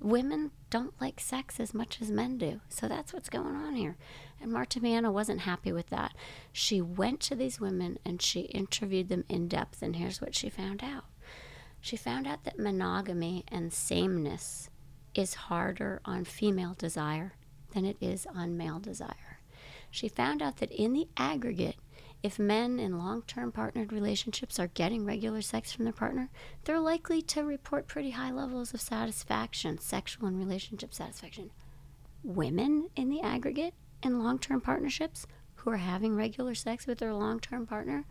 [0.00, 2.60] Women don't like sex as much as men do.
[2.70, 3.96] So that's what's going on here.
[4.40, 6.14] And Marta Meana wasn't happy with that.
[6.52, 10.48] She went to these women and she interviewed them in depth, and here's what she
[10.48, 11.04] found out.
[11.82, 14.70] She found out that monogamy and sameness
[15.14, 17.34] is harder on female desire
[17.72, 19.40] than it is on male desire.
[19.90, 21.76] She found out that in the aggregate,
[22.22, 26.28] if men in long term partnered relationships are getting regular sex from their partner,
[26.64, 31.50] they're likely to report pretty high levels of satisfaction, sexual and relationship satisfaction.
[32.22, 37.14] Women in the aggregate in long term partnerships who are having regular sex with their
[37.14, 38.04] long term partner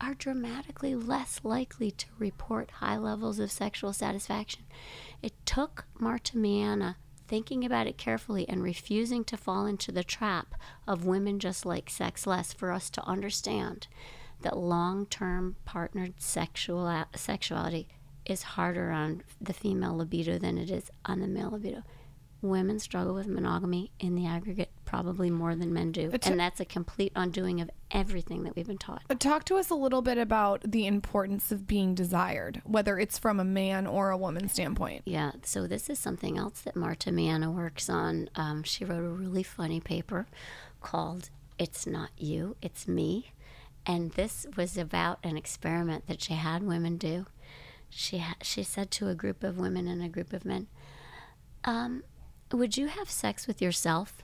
[0.00, 4.62] are dramatically less likely to report high levels of sexual satisfaction.
[5.22, 6.96] It took Marta Meana
[7.32, 10.54] thinking about it carefully and refusing to fall into the trap
[10.86, 13.86] of women just like sex less for us to understand
[14.42, 17.88] that long-term partnered sexual sexuality
[18.26, 21.82] is harder on the female libido than it is on the male libido.
[22.42, 26.10] Women struggle with monogamy in the aggregate probably more than men do.
[26.12, 29.02] It's- and that's a complete undoing of everything that we've been taught.
[29.18, 33.40] Talk to us a little bit about the importance of being desired, whether it's from
[33.40, 35.00] a man or a woman standpoint.
[35.06, 38.28] Yeah, so this is something else that Marta Meana works on.
[38.34, 40.26] Um, she wrote a really funny paper
[40.82, 43.32] called It's Not You, It's Me.
[43.86, 47.24] And this was about an experiment that she had women do.
[47.88, 50.66] She, ha- she said to a group of women and a group of men,
[51.64, 52.04] um,
[52.52, 54.18] Would you have sex with yourself?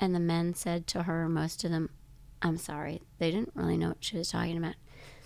[0.00, 1.90] And the men said to her, most of them,
[2.40, 4.74] I'm sorry, they didn't really know what she was talking about.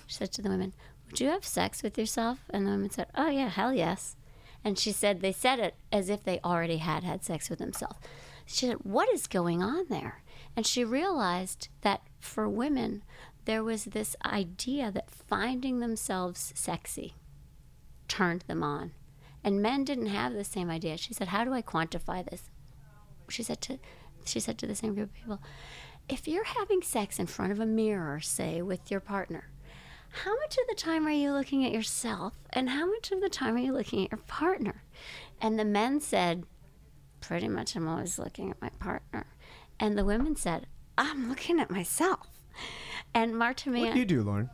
[0.07, 0.75] She said to the women,
[1.07, 2.41] Would you have sex with yourself?
[2.51, 4.17] And the women said, Oh, yeah, hell yes.
[4.65, 7.97] And she said, They said it as if they already had had sex with themselves.
[8.47, 10.25] She said, What is going on there?
[10.57, 13.05] And she realized that for women,
[13.45, 17.15] there was this idea that finding themselves sexy
[18.09, 18.93] turned them on.
[19.45, 20.97] And men didn't have the same idea.
[20.97, 22.51] She said, How do I quantify this?
[23.29, 23.79] She said to
[24.29, 25.43] she said to the same group of people,
[26.09, 29.51] if you're having sex in front of a mirror, say, with your partner,
[30.23, 33.29] how much of the time are you looking at yourself and how much of the
[33.29, 34.83] time are you looking at your partner?
[35.41, 36.45] And the men said,
[37.21, 39.27] pretty much I'm always looking at my partner.
[39.81, 40.67] And the women said,
[40.97, 42.29] I'm looking at myself.
[43.13, 44.51] And Marta What do you do, Lauryn?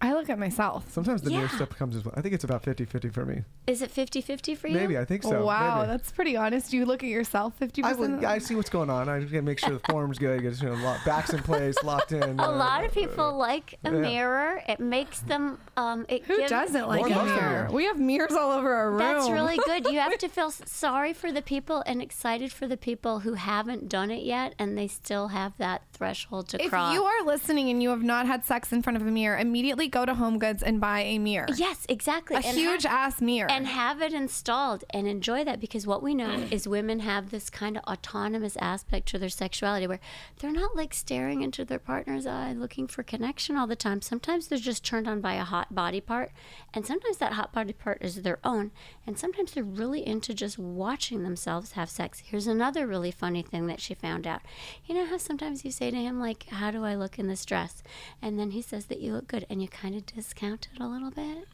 [0.00, 0.90] I look at myself.
[0.92, 2.14] Sometimes the mirror stuff comes as well.
[2.16, 3.42] I think it's about 50-50 for me.
[3.66, 4.74] is it 50 50 for you?
[4.74, 5.44] Maybe I think so.
[5.44, 5.88] wow, Maybe.
[5.88, 6.72] that's pretty honest.
[6.72, 7.84] You look at yourself 50%.
[7.84, 9.08] I, would, I see what's going on.
[9.08, 10.40] I just gotta make sure the form's good.
[10.42, 12.38] Get you know, lo- backs in place, locked in.
[12.38, 13.98] A lot of people like a yeah.
[13.98, 14.62] mirror.
[14.68, 15.58] It makes them.
[15.76, 17.24] Um, it Who gives- doesn't like a mirror?
[17.24, 17.68] mirror.
[17.72, 18.98] We have mirrors all over our room.
[18.98, 19.86] That's really good.
[19.86, 23.88] You have to feel sorry for the people and excited for the people who haven't
[23.88, 26.92] done it yet and they still have that threshold to If cross.
[26.92, 29.36] If you are listening and you have not had sex in front of a mirror,
[29.36, 31.46] immediately go to Home Goods and buy a mirror.
[31.56, 32.36] yes, exactly.
[32.36, 33.50] A And huge ass mirror.
[33.50, 37.50] and have it installed and enjoy that because what we know is women have this
[37.50, 40.00] kind of autonomous aspect to their sexuality where
[40.40, 44.00] they're not like staring into their partner's eye looking for connection all the time.
[44.02, 46.30] Sometimes they're just turned on by a hot body part,
[46.74, 48.70] and sometimes that hot body part is their own,
[49.06, 52.22] and sometimes they're really into just watching themselves have sex.
[52.26, 54.42] Here's another really funny thing that she found out.
[54.86, 57.44] You know how sometimes you say to him, like, How do I look in this
[57.44, 57.82] dress?
[58.22, 60.86] And then he says that you look good, and you kind of discount it a
[60.86, 61.46] little bit?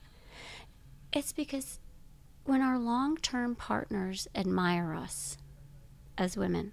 [1.12, 1.80] It's because
[2.44, 5.36] when our long term partners admire us
[6.18, 6.72] as women,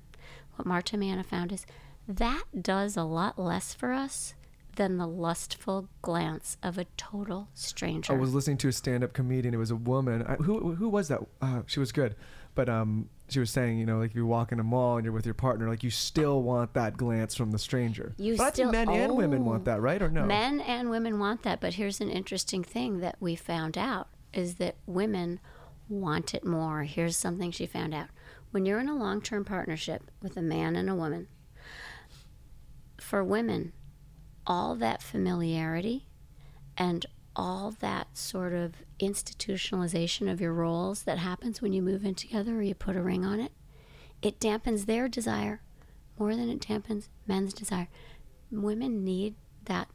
[0.55, 1.65] what Marta Meana found is
[2.07, 4.33] that does a lot less for us
[4.75, 8.13] than the lustful glance of a total stranger.
[8.13, 9.53] I was listening to a stand-up comedian.
[9.53, 10.23] It was a woman.
[10.23, 11.19] I, who who was that?
[11.41, 12.15] Uh, she was good,
[12.55, 15.05] but um, she was saying, you know, like if you walk in a mall and
[15.05, 18.13] you're with your partner, like you still want that glance from the stranger.
[18.17, 19.45] You but still- men and women Oh.
[19.51, 20.01] want that, right?
[20.01, 20.25] Or no?
[20.25, 24.55] Men and women want that, but here's an interesting thing that we found out is
[24.55, 25.39] that women
[25.89, 26.83] want it more.
[26.83, 28.07] Here's something she found out.
[28.51, 31.27] When you're in a long-term partnership with a man and a woman,
[32.99, 33.73] for women,
[34.45, 36.05] all that familiarity
[36.77, 37.05] and
[37.35, 42.57] all that sort of institutionalization of your roles that happens when you move in together
[42.57, 43.51] or you put a ring on it,
[44.21, 45.61] it dampens their desire
[46.19, 47.87] more than it dampens men's desire.
[48.51, 49.87] Women need that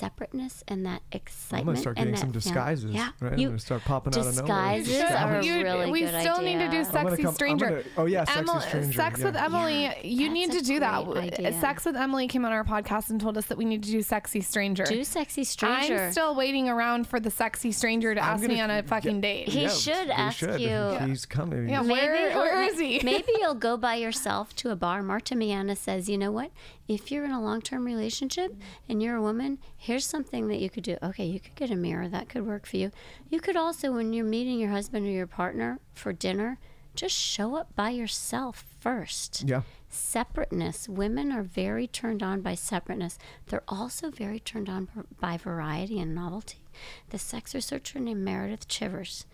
[0.00, 1.12] separateness and that excitement.
[1.12, 1.66] I'm excitement.
[1.66, 2.90] gonna start and getting that some feel- disguises.
[2.92, 3.32] Yeah, right?
[3.34, 4.78] I'm gonna start popping out of nowhere.
[4.78, 6.80] disguises are You- really we good still need to do idea.
[6.80, 7.68] I'm gonna sexy come- stranger.
[7.68, 9.24] gonna- oh, yeah, Sexy Emily- Stranger, Sex yeah.
[9.26, 9.82] with Emily.
[9.82, 11.06] Yeah, you need to do that.
[11.06, 11.60] Uh, idea.
[11.60, 14.02] Sex with Emily came on our podcast and told us that we need to do
[14.02, 14.84] sexy stranger.
[14.84, 16.04] Do sexy stranger.
[16.06, 18.82] I'm still waiting around for the sexy stranger to I'm ask me gonna on a
[18.82, 19.48] get- fucking date.
[19.48, 20.60] He Yeah, should we ask should.
[20.60, 21.68] you- He's coming.
[21.68, 23.00] Yeah, where- he'll- where is he?
[23.04, 25.02] maybe you'll go by yourself to a bar.
[25.02, 26.50] Marta Meana says, you know what?
[26.88, 28.56] If you're in a long term relationship
[28.88, 29.58] and you're a woman,
[29.90, 30.96] here's something that you could do.
[31.02, 32.06] Okay, you could get a mirror.
[32.06, 32.92] That could work for you.
[33.28, 36.60] You could also, when you're meeting your husband or your partner for dinner,
[36.94, 39.42] just show up by yourself first.
[39.44, 39.62] Yeah.
[39.88, 40.88] Separateness.
[40.88, 43.18] Women are very turned on by separateness.
[43.48, 44.88] They're also very turned on
[45.18, 46.62] by variety and novelty.
[47.08, 49.26] The sex researcher named Meredith Chivers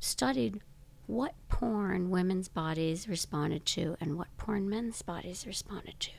[0.00, 0.60] studied
[1.06, 6.10] what porn women's bodies responded to and what porn men's bodies responded to.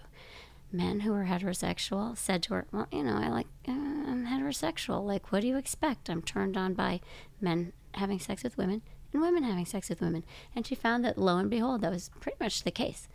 [0.71, 5.03] Men who were heterosexual said to her, Well, you know, I like, uh, I'm heterosexual.
[5.03, 6.09] Like, what do you expect?
[6.09, 7.01] I'm turned on by
[7.41, 10.23] men having sex with women and women having sex with women.
[10.55, 13.07] And she found that, lo and behold, that was pretty much the case.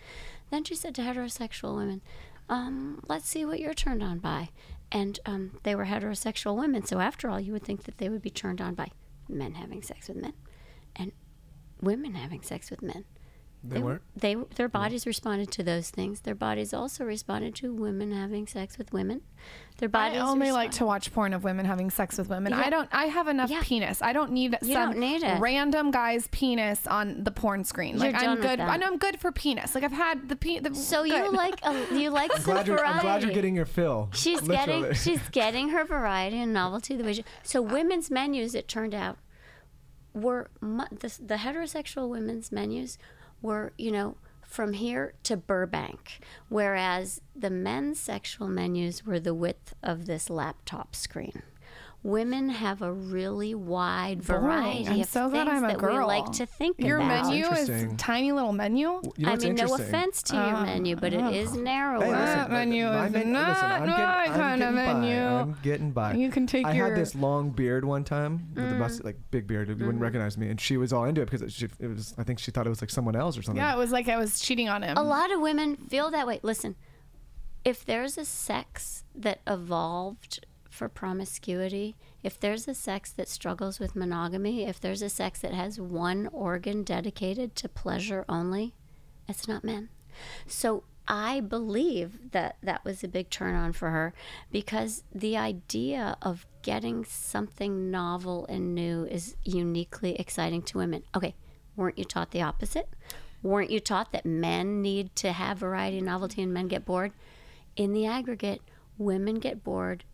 [0.51, 2.03] Then she said to heterosexual women,
[2.49, 4.51] um, let's see what you're turned on by.
[4.93, 6.85] And um, they were heterosexual women.
[6.85, 8.91] So, after all, you would think that they would be turned on by
[9.29, 10.35] men having sex with men
[10.95, 11.13] and
[11.81, 13.05] women having sex with men.
[13.67, 14.03] They weren't?
[14.15, 16.21] They their bodies responded to those things.
[16.21, 19.23] Their bodies also responded to women having sex with women.
[19.79, 22.53] Their bodies I only like to watch porn of women having sex with women.
[22.53, 22.61] Yeah.
[22.61, 22.89] I don't.
[22.93, 23.63] I have enough Yeah.
[23.63, 24.03] penis.
[24.03, 27.97] I don't need You some don't need random guy's penis on the porn screen.
[27.97, 28.59] You're Like done I'm with good.
[28.61, 28.69] that.
[28.69, 29.75] I know I'm good for penis.
[29.75, 30.59] Like I've had the pe.
[30.61, 32.99] The, So you like a, you like some Glad you're, variety.
[32.99, 34.11] I'm glad you're getting your fill.
[34.13, 34.83] She's literally.
[34.83, 38.95] getting she's getting her variety and novelty the way she, so women's menus it turned
[38.95, 39.17] out
[40.13, 42.99] were mu- the, the heterosexual women's menus
[43.45, 46.19] were you know from here to Burbank
[46.49, 51.43] whereas the men's sexual menus were the width of this laptop screen
[52.05, 55.99] women have a really wide variety I'm of so things glad I'm a that girl.
[56.01, 57.97] we like to think Your about Your menu is Interesting.
[57.97, 59.01] tiny little menu.
[59.17, 62.05] You know I mean, no offense to your menu, but it is narrower.
[62.05, 64.75] Hey, listen, That menu is men- not listen, I'm my getting, I'm kind of getting
[64.87, 65.01] by.
[65.01, 65.23] menu.
[65.25, 66.13] I'm getting by.
[66.15, 68.77] You can take I your- had this long beard one time with Mm.
[68.77, 69.69] a bust, like big beard.
[69.69, 69.87] You Mm-hmm.
[69.87, 72.15] wouldn't recognize me, and she was all into it because it, she, it was.
[72.19, 73.63] I think she thought it was like someone else or something.
[73.65, 74.97] Yeah, it was like I was cheating on him.
[74.99, 76.39] a lot of women feel that way.
[76.43, 76.77] Listen,
[77.65, 80.45] if there's a sex that evolved
[80.75, 85.55] for promiscuity, if there's a sex that struggles with monogamy, if there's a sex that
[85.55, 88.75] has one organ dedicated to pleasure only,
[89.29, 89.89] it's not men.
[90.47, 94.15] So I believe that that was a big turn on for her
[94.51, 101.05] because the idea of getting something novel and new is uniquely exciting to women.
[101.15, 101.37] Okay,
[101.77, 102.89] weren't you taught the opposite?
[103.43, 107.13] Weren't you taught that men need to have variety and novelty and men get bored?
[107.77, 108.63] In the aggregate,
[108.99, 110.05] women get bored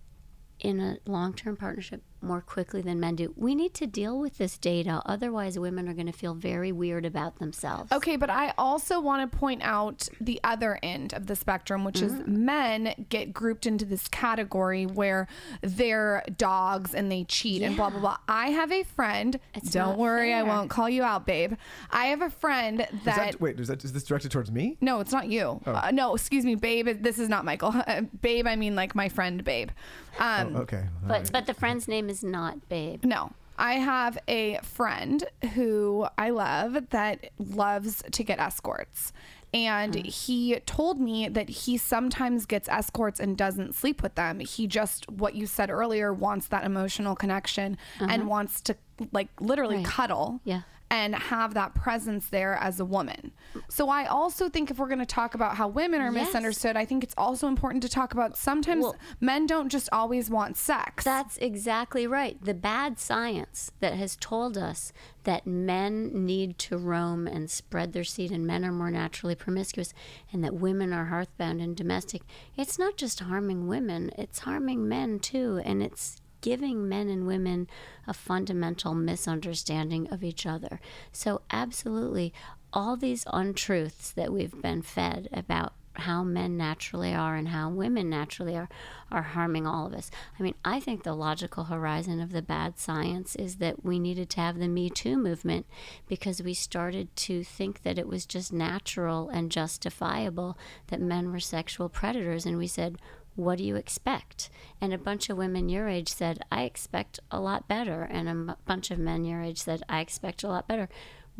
[0.61, 3.33] in a long term partnership more quickly than men do.
[3.37, 5.01] We need to deal with this data.
[5.07, 7.91] Otherwise, women are going to feel very weird about themselves.
[7.93, 12.03] Okay, but I also want to point out the other end of the spectrum, which
[12.03, 12.45] is Mm-hmm.
[12.45, 15.29] men get grouped into this category where
[15.63, 18.17] they're dogs and they cheat and blah blah blah.
[18.29, 19.39] I have a friend.
[19.55, 21.55] It's don't not worry, I won't call you out, babe.
[21.91, 23.17] I have a friend Is that.
[23.17, 24.77] that, wait, is that is this directed towards me?
[24.81, 25.61] no, it's not you.
[25.67, 25.73] Oh.
[25.73, 26.89] Uh, no, excuse me, babe.
[27.03, 27.73] This is not Michael.
[27.75, 29.71] Uh, babe, I mean like my friend, babe.
[30.19, 30.79] Um, Oh, okay.
[31.03, 31.33] all But right.
[31.33, 33.05] but the friend's name is not Babe.
[33.05, 33.33] No.
[33.57, 35.23] I have a friend
[35.55, 39.13] who I love that loves to get escorts.
[39.53, 40.07] And mm.
[40.07, 44.41] he told me that he sometimes gets escorts and doesn't sleep with them.
[44.41, 48.29] He just, what you said earlier, wants that emotional connection and uh-huh.
[48.29, 48.77] wants to,
[49.13, 49.85] like, literally Right.
[49.85, 50.63] cuddle Yeah.
[50.91, 53.31] And have that presence there as a woman.
[53.69, 56.27] So I also think if we're going to talk about how women are Yes.
[56.27, 60.29] misunderstood, I think it's also important to talk about sometimes Well- men don't just always
[60.29, 61.05] want sex.
[61.05, 62.43] That's exactly right.
[62.45, 64.93] The bad science that has told us
[65.25, 69.93] that men need to roam and spread their seed and men are more naturally promiscuous
[70.33, 72.23] and that women are hearthbound and domestic.
[72.57, 75.61] It's not just harming women, it's harming men too.
[75.65, 77.69] And it's giving men and women
[78.07, 80.81] a fundamental misunderstanding of each other.
[81.13, 82.33] So, absolutely,
[82.73, 88.09] all these untruths that we've been fed about how men naturally are and how women
[88.09, 88.69] naturally are
[89.11, 90.11] are harming all of us.
[90.39, 94.31] I mean, I think the logical horizon of the bad science is that we needed
[94.31, 95.67] to have the Me Too movement
[96.07, 100.57] because we started to think that it was just natural and justifiable
[100.89, 102.99] that men were sexual predators and we said
[103.41, 104.51] what do you expect?
[104.81, 108.03] And a bunch of women your age said, I expect a lot better.
[108.03, 110.89] And a m- bunch of men your age said, I expect a lot better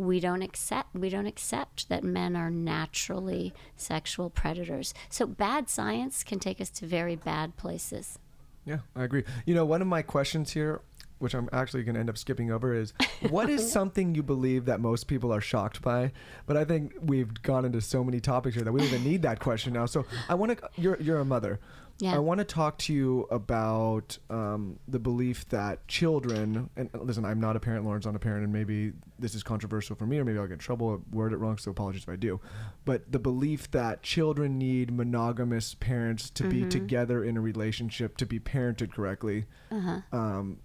[0.01, 4.95] we don't accept we don't accept that men are naturally sexual predators.
[5.11, 8.19] So bad science can take us to very bad places.
[8.65, 9.25] Yeah, I agree.
[9.47, 10.81] You know, one of my questions here,
[11.19, 12.93] which I'm actually going to end up skipping over, is
[13.31, 16.13] what is something you believe that most people are shocked by?
[16.47, 19.23] But I think we've gone into so many topics here that we don't even need
[19.23, 19.87] that question now.
[19.87, 20.71] So I want to.
[20.77, 21.61] You're you're a mother.
[22.01, 22.15] Yeah.
[22.15, 27.41] I want to talk to you about um, the belief that children, and listen, I'm
[27.41, 30.25] not a parent, Lauryn's not a parent, and maybe this is controversial for me, or
[30.25, 32.41] maybe I'll get in trouble, or word it wrong, so apologies if I do.
[32.85, 38.27] But the belief that children need monogamous parents to be together in a relationship to
[38.27, 39.45] be parented correctly.
[40.13, 40.59] Um,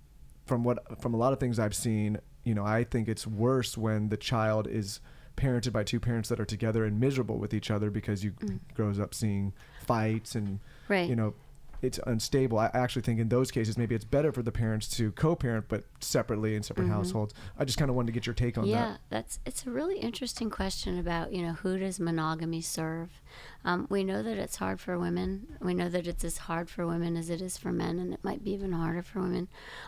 [0.46, 3.78] from what from a lot of things I've seen, you know, I think it's worse
[3.78, 5.00] when the child is
[5.36, 8.34] parented by two parents that are together and miserable with each other because you
[8.74, 9.52] grows up seeing
[9.86, 11.10] fights and Right.
[11.10, 11.34] you know
[11.82, 12.58] it's unstable.
[12.58, 15.84] I actually think in those cases maybe it's better for the parents to co-parent but
[16.06, 17.34] separately in separate households.
[17.58, 18.88] I just kind of wanted to get your take on yeah, that.
[18.90, 23.22] Yeah, that's it's a really interesting question about you know who does monogamy serve.
[23.64, 25.58] Um, we know that it's hard for women.
[25.60, 28.24] We know that it's as hard for women as it is for men, and it
[28.24, 29.48] might be even harder for women.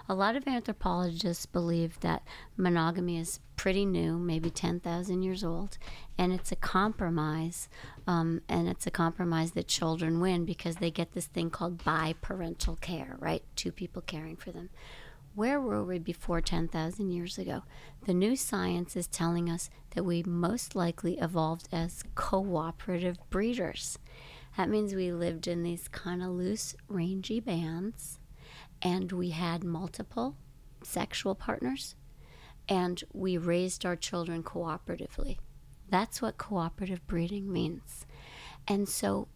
[0.10, 2.24] A lot of anthropologists believe that
[2.56, 5.78] monogamy is pretty new, maybe ten thousand years old,
[6.18, 7.70] and it's a compromise.
[8.08, 12.80] Um, and it's a compromise that children win because they get this thing called biparental
[12.80, 13.44] care, right?
[13.56, 14.70] Two people caring for them
[15.38, 17.62] where were we before 10,000 years ago?
[18.08, 24.00] The new science is telling us that we most likely evolved as cooperative breeders.
[24.58, 28.18] That means we lived in these kind of loose, rangy bands,
[28.82, 30.36] and we had multiple
[30.82, 31.94] sexual partners,
[32.68, 35.38] and we raised our children cooperatively.
[35.88, 38.08] That's what cooperative breeding means.
[38.68, 39.28] And so,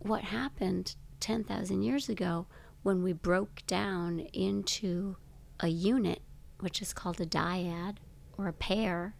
[0.00, 2.46] what happened 10,000 years ago
[2.82, 5.16] when we broke down into
[5.60, 6.22] a unit,
[6.60, 7.96] which is called a dyad
[8.36, 9.14] or a pair,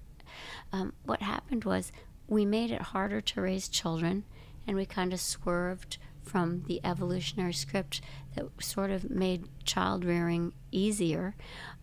[0.72, 1.92] um, what happened was
[2.28, 4.24] we made it harder to raise children
[4.66, 8.00] and we kind of swerved from the evolutionary script
[8.34, 11.34] that sort of made child rearing easier.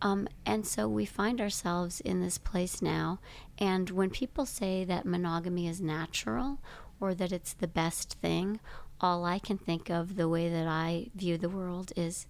[0.01, 3.19] Um, and so we find ourselves in this place now.
[3.57, 6.59] And when people say that monogamy is natural
[6.99, 8.59] or that it's the best thing,
[9.01, 12.25] all I can think of the way that I view the world is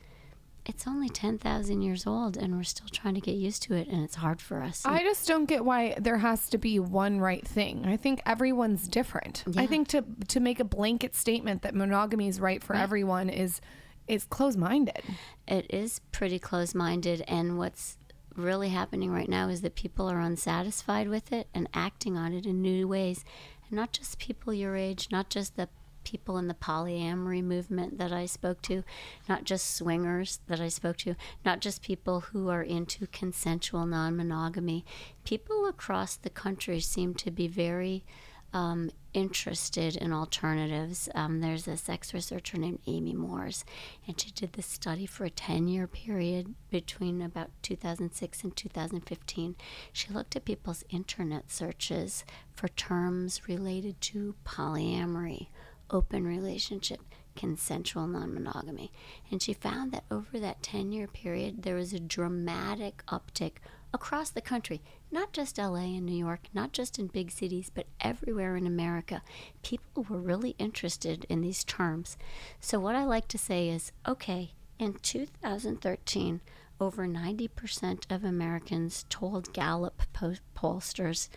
[0.68, 4.03] it's only 10,000 years old and we're still trying to get used to it and
[4.03, 4.84] it's hard for us.
[4.86, 7.86] I just don't get why there has to be one right thing.
[7.86, 9.43] I think everyone's different.
[9.55, 13.61] I think to to make a blanket statement that monogamy is right for everyone is
[14.07, 15.03] is close-minded.
[15.47, 17.24] it is pretty close minded.
[17.28, 17.97] And what's
[18.36, 22.45] really happening right now is that people are unsatisfied with it and acting on it
[22.45, 23.26] in new ways.
[23.70, 25.68] And not just people your age, not just the
[26.08, 28.84] people in the polyamory movement that I spoke to,
[29.28, 34.16] not just swingers that I spoke to, not just people who are into consensual non
[34.16, 34.86] monogamy.
[35.26, 38.05] People across the country seem to be very
[38.53, 41.10] um, interested in alternatives.
[41.14, 43.66] Um, there's a sex researcher named Amy Moors,
[44.08, 49.55] and she did this study for a 10 year period between about 2006 and 2015.
[49.91, 55.47] She looked at people's internet searches for terms related to polyamory,
[55.90, 57.00] open relationship,
[57.36, 58.92] consensual non monogamy.
[59.32, 63.54] And she found that over that 10 year period, there was a dramatic uptick
[63.94, 64.82] across the country,
[65.12, 69.22] not just LA and New York, not just in big cities, but everywhere in America.
[69.64, 72.18] People were really interested in these terms.
[72.60, 76.42] So, what I like to say is okay, in 2013,
[76.80, 81.30] over 90% of Americans told Gallup po- pollsters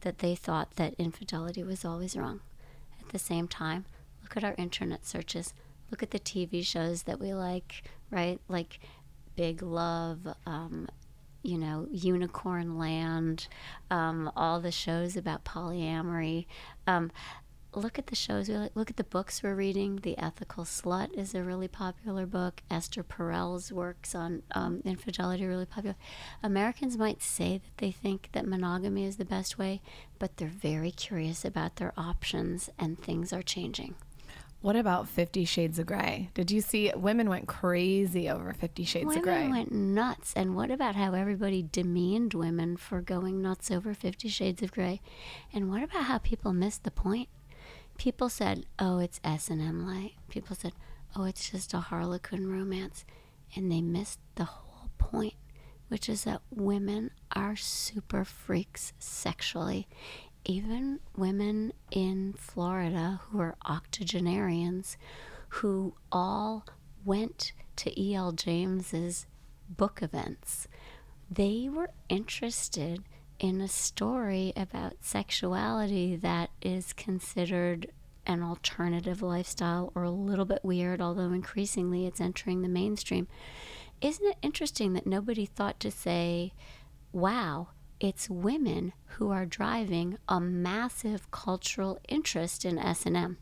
[0.00, 2.40] that they thought that infidelity was always wrong.
[3.00, 3.84] At the same time,
[4.28, 5.54] look at our internet searches.
[5.90, 8.38] Look at the TV shows that we like, right?
[8.46, 8.78] Like
[9.36, 10.86] Big Love, um,
[11.42, 13.48] you know, Unicorn Land,
[13.90, 16.44] um, all the shows about polyamory.
[16.86, 17.10] Um,
[17.74, 18.72] look at the shows we like.
[18.74, 20.00] Look at the books we're reading.
[20.02, 22.60] The Ethical Slut is a really popular book.
[22.70, 25.96] Esther Perel's works on um, infidelity are really popular.
[26.42, 29.80] Americans might say that they think that monogamy is the best way,
[30.18, 33.94] but they're very curious about their options, and things are changing.
[34.60, 36.30] What about 50 Shades of Grey?
[36.34, 39.34] Did you see women went crazy over 50 Shades women of Grey?
[39.34, 40.32] Women went nuts.
[40.34, 45.00] And what about how everybody demeaned women for going nuts over Fifty Shades of Grey?
[45.52, 47.28] And what about how people missed the point?
[47.98, 50.72] People said, "Oh, it's S and M light." People said,
[51.14, 53.04] "Oh, it's just a Harlequin romance,"
[53.54, 55.34] and they missed the whole point,
[55.88, 59.88] which is that women are super freaks sexually.
[60.50, 64.96] Even women in Florida who are octogenarians,
[65.50, 66.64] who all
[67.04, 68.32] went to E.L.
[68.32, 69.26] James's
[69.68, 70.66] book events,
[71.30, 73.04] they were interested
[73.38, 77.92] in a story about sexuality that is considered
[78.26, 83.28] an alternative lifestyle or a little bit weird, although increasingly it's entering the mainstream.
[84.00, 86.54] Isn't it interesting that nobody thought to say,
[87.12, 87.68] wow,
[88.00, 93.38] it's women who are driving a massive cultural interest in S&M?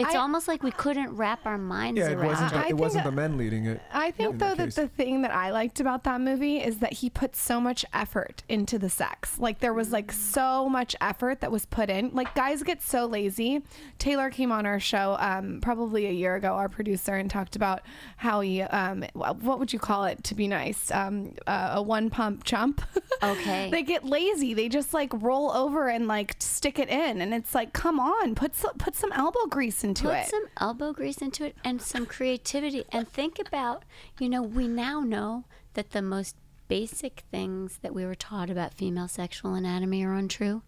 [0.00, 2.50] It's I- almost like we couldn't wrap our minds Yeah, it around wasn't.
[2.52, 3.80] The, it think wasn't the men leading it.
[3.92, 4.74] I think though that that case.
[4.76, 8.42] the thing that I liked about that movie is that he put so much effort
[8.48, 9.38] into the sex.
[9.38, 12.10] Like there was like so much effort that was put in.
[12.12, 13.62] Like guys get so lazy.
[13.98, 17.82] Taylor came on our show um, probably a year ago, our producer, and talked about
[18.16, 20.90] how he um, what would you call it to be nice?
[20.90, 22.82] Um, uh, a one pump chump.
[23.22, 23.68] Okay.
[23.70, 24.54] they get lazy.
[24.54, 28.34] They just like roll over and like stick it in, and it's like, come on,
[28.34, 30.26] put some, put some elbow grease into Put it.
[30.28, 32.84] some elbow grease into it and some creativity.
[32.90, 33.84] And think about,
[34.18, 36.36] you know, we now know that the most
[36.68, 40.62] basic things that we were taught about female sexual anatomy are untrue.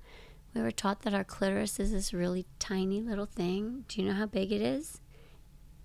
[0.54, 3.84] We were taught that our clitoris is this really tiny little thing.
[3.88, 5.00] Do you know how big it is?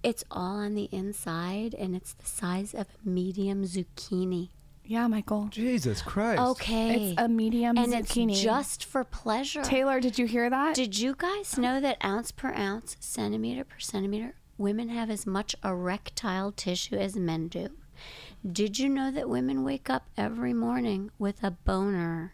[0.04, 4.50] It's all on the inside and it's the size of a medium zucchini.
[4.88, 5.48] Yeah, Michael.
[5.52, 6.42] Jesus Christ.
[6.42, 7.12] Okay.
[7.12, 8.32] It's a medium and zucchini.
[8.32, 9.62] it's just for pleasure.
[9.62, 10.76] Taylor, did you hear that?
[10.76, 15.56] Did you guys know that ounce per ounce, centimeter per centimeter, women have as much
[15.64, 17.70] erectile tissue as men do?
[18.50, 22.34] Did you know that women wake up every morning with a boner?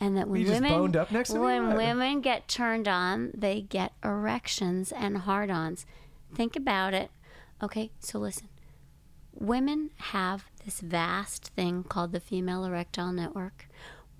[0.00, 1.40] And that when You women boned up next to me?
[1.42, 1.76] when What?
[1.76, 5.86] women get turned on, they get erections and hard-ons.
[6.34, 7.10] Think about it.
[7.62, 8.48] Okay, so listen.
[9.32, 13.68] Women have this vast thing called the female erectile network.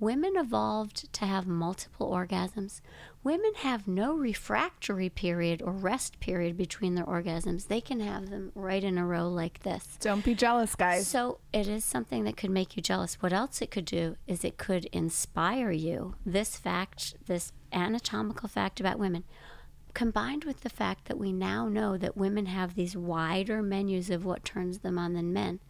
[0.00, 2.80] Women evolved to have multiple orgasms.
[3.22, 7.68] Women have no refractory period or rest period between their orgasms.
[7.68, 9.96] They can have them right in a row like this.
[10.00, 11.06] Don't be jealous, guys.
[11.06, 13.22] So it is something that could make you jealous.
[13.22, 16.16] What else it could do is it could inspire you.
[16.26, 19.24] This fact, this anatomical fact about women,
[19.94, 24.24] combined with the fact that we now know that women have these wider menus of
[24.24, 25.60] what turns them on than men,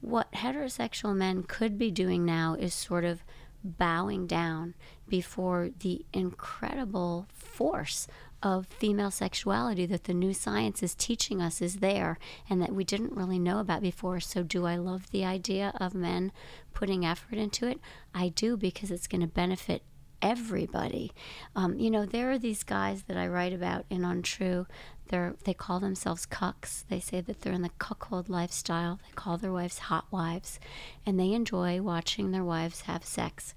[0.00, 3.22] what heterosexual men could be doing now is sort of
[3.62, 4.74] bowing down
[5.08, 8.08] before the incredible force
[8.42, 12.84] of female sexuality that the new science is teaching us is there and that we
[12.84, 14.18] didn't really know about before.
[14.18, 16.32] So, do I love the idea of men
[16.72, 17.78] putting effort into it?
[18.14, 19.82] I do because it's going to benefit
[20.22, 21.12] everybody.
[21.54, 24.66] Um, you know, there are these guys that I write about in Untrue.
[25.10, 26.84] They're, they call themselves cucks.
[26.88, 28.98] They say that they're in the cuckold lifestyle.
[29.06, 30.58] They call their wives hot wives,
[31.04, 33.54] and they enjoy watching their wives have sex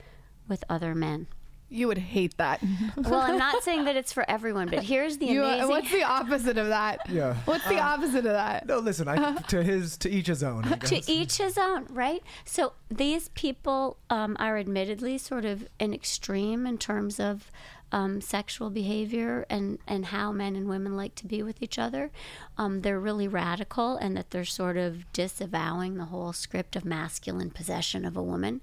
[0.48, 1.28] with other men.
[1.70, 2.62] you would hate that.
[2.98, 5.70] Well, I'm not saying that it's for everyone, but here's the You, amazing.
[5.70, 7.00] what's the opposite of that?
[7.10, 7.36] Yeah.
[7.46, 8.68] What's the opposite of that?
[8.68, 9.08] No, listen.
[9.08, 10.66] I, to his, to each his own.
[10.66, 12.22] I to each his own, right?
[12.46, 17.50] So these people um, are admittedly sort of an extreme in terms of
[17.94, 22.12] um, sexual behavior and, and how men and women like to be with each other.
[22.58, 27.52] Um, they're really radical and that they're sort of disavowing the whole script of masculine
[27.52, 28.62] possession of a woman.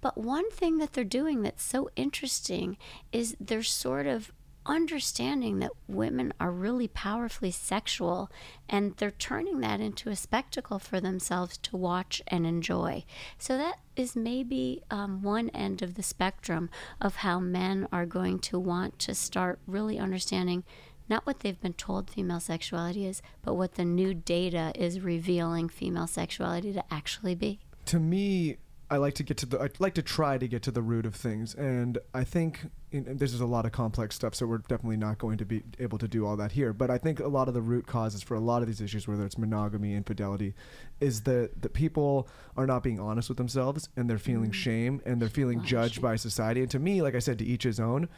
[0.00, 2.76] But one thing that they're doing that's so interesting
[3.12, 4.32] is they're sort of
[4.66, 8.30] understanding that women are really powerfully sexual
[8.68, 13.04] and they're turning that into a spectacle for themselves to watch and enjoy.
[13.38, 18.38] So that is maybe um, one end of the spectrum of how men are going
[18.40, 20.64] to want to start really understanding
[21.08, 25.68] not what they've been told female sexuality is, but what the new data is revealing
[25.68, 27.58] female sexuality to actually be.
[27.86, 28.56] to me,
[28.90, 29.60] I like to get to the.
[29.60, 32.70] I like to try to get to the root of things, and I think
[33.00, 34.34] this is a lot of complex stuff.
[34.34, 36.72] So we're definitely not going to be able to do all that here.
[36.72, 39.08] But I think a lot of the root causes for a lot of these issues,
[39.08, 40.54] whether it's monogamy, infidelity,
[41.00, 44.54] is that that people are not being honest with themselves, and they're feeling mm.
[44.54, 46.60] shame, and they're feeling oh, judged by society.
[46.60, 48.08] And to me, like I said, to each his own.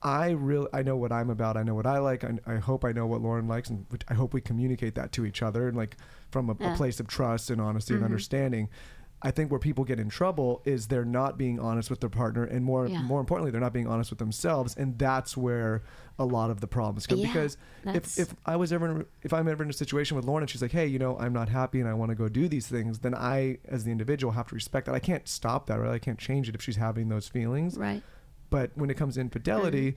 [0.00, 1.56] I really I know what I'm about.
[1.56, 2.22] I know what I like.
[2.22, 5.26] I, I hope I know what Lauryn likes, and I hope we communicate that to
[5.26, 5.96] each other, and like
[6.30, 8.12] from a, a place of trust and honesty and mm-hmm.
[8.12, 8.68] understanding.
[9.20, 12.44] I think where people get in trouble is they're not being honest with their partner,
[12.44, 13.02] and more Yeah.
[13.02, 15.82] more importantly, they're not being honest with themselves, and that's where
[16.20, 17.18] a lot of the problems come.
[17.18, 20.24] Yeah, because if if I was ever in, if I'm ever in a situation with
[20.24, 22.28] Lauryn and she's like, hey, you know, I'm not happy and I want to go
[22.28, 24.94] do these things, then I, as the individual, have to respect that.
[24.94, 25.90] I can't stop that, right?
[25.90, 27.76] I can't change it if she's having those feelings.
[27.76, 28.02] Right.
[28.50, 29.96] But when it comes to infidelity,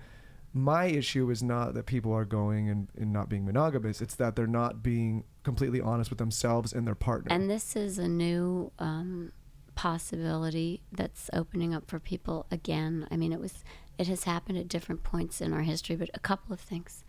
[0.54, 4.02] my issue is not that people are going and, and not being monogamous.
[4.02, 7.34] It's that they're not being completely honest with themselves and their partner.
[7.34, 9.32] And this is a new um,
[9.76, 13.08] possibility that's opening up for people again.
[13.10, 13.64] I mean, it was
[13.98, 17.04] it has happened at different points in our history, but a couple of things.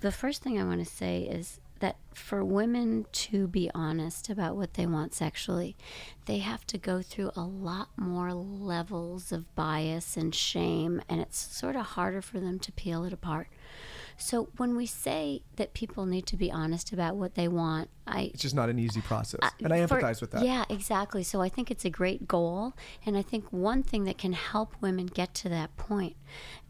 [0.00, 4.56] The first thing I want to say is that for women to be honest about
[4.56, 5.76] what they want sexually,
[6.26, 11.38] they have to go through a lot more levels of bias and shame, and it's
[11.38, 13.48] sort of harder for them to peel it apart.
[14.18, 18.30] So when we say that people need to be honest about what they want, I
[18.34, 19.40] it's just not an easy process.
[19.62, 20.44] and I Uh, for- empathize with that.
[20.44, 21.22] Yeah, exactly.
[21.22, 22.74] So I think it's a great goal.
[23.06, 26.16] And I think one thing that can help women get to that point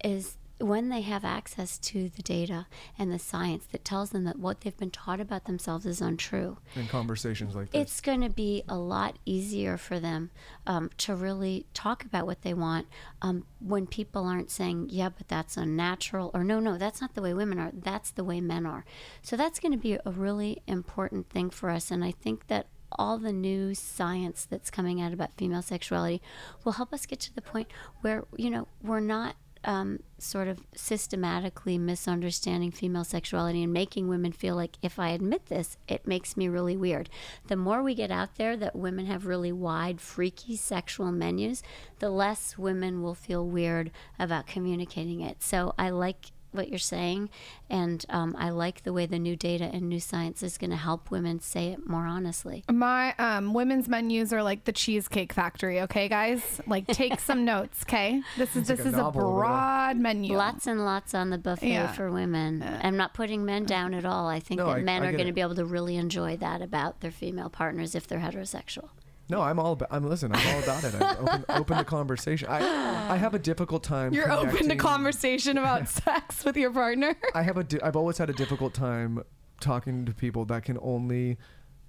[0.04, 2.66] is when they have access to the data
[2.98, 6.58] and the science that tells them that what they've been taught about themselves is untrue.
[6.76, 7.80] In conversations like this.
[7.80, 10.30] It's going to be a lot easier for them
[10.66, 12.86] um, to really talk about what they want
[13.22, 17.22] um, when people aren't saying, yeah, but that's unnatural, or no, no, that's not the
[17.22, 18.84] way women are, that's the way men are.
[19.22, 21.90] So that's going to be a really important thing for us.
[21.90, 26.20] And I think that all the new science that's coming out about female sexuality
[26.64, 27.68] will help us get to the point
[28.00, 34.32] where, you know, we're not um, sort of systematically misunderstanding female sexuality and making women
[34.32, 37.10] feel like if I admit this, it makes me really weird.
[37.48, 41.62] The more we get out there that women have really wide, freaky sexual menus,
[41.98, 45.42] the less women will feel weird about communicating it.
[45.42, 47.30] So I like what you're saying,
[47.68, 50.76] and um, I like the way the new data and new science is going to
[50.76, 52.64] help women say it more honestly.
[52.70, 55.80] My um, women's menus are like the Cheesecake Factory.
[55.82, 57.82] Okay, guys, like take some notes.
[57.88, 60.36] Okay, this is like this a is a novel over broad menu.
[60.36, 61.92] Lots and lots on the buffet Yeah.
[61.92, 62.62] for women.
[62.82, 64.28] I'm not putting men down at all.
[64.28, 66.36] I think No, that I- men I are going to be able to really enjoy
[66.38, 68.88] that about their female partners if they're heterosexual.
[69.30, 69.88] No, I'm all about.
[69.92, 70.32] I'm listen.
[70.34, 70.94] I'm all about it.
[70.94, 72.48] I'm open, open the conversation.
[72.50, 74.12] I I have a difficult time.
[74.12, 77.14] You're open to connecting- conversation about sex with your partner.
[77.34, 77.64] I have a.
[77.64, 79.22] Di- I've always had a difficult time
[79.60, 81.38] talking to people that can only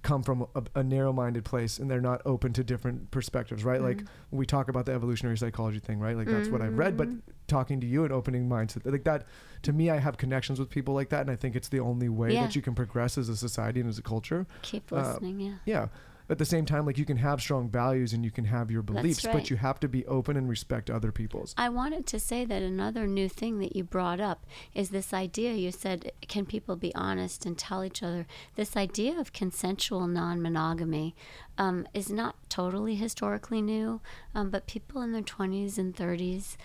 [0.02, 4.02] come from a, a narrow-minded place and they're not open to different perspectives right like
[4.32, 7.06] we talk about the evolutionary psychology thing right like that's what i've read but
[7.46, 9.24] talking to you and opening minds like that
[9.62, 12.08] to me i have connections with people like that and i think it's the only
[12.08, 12.42] way Yeah.
[12.42, 15.54] that you can progress as a society and as a culture Keep Uh, listening, yeah.
[15.66, 15.86] yeah
[16.28, 18.82] at the same time like you can have strong values and you can have your
[18.82, 19.34] beliefs right.
[19.34, 22.62] but you have to be open and respect other people's I wanted to say that
[22.62, 26.94] another new thing that you brought up is this idea you said, can people be
[26.94, 28.26] honest and tell each other?
[28.56, 31.14] This idea of consensual non monogamy
[31.58, 34.00] um, is not totally historically new,
[34.34, 36.56] um, but people in their 20s and 30s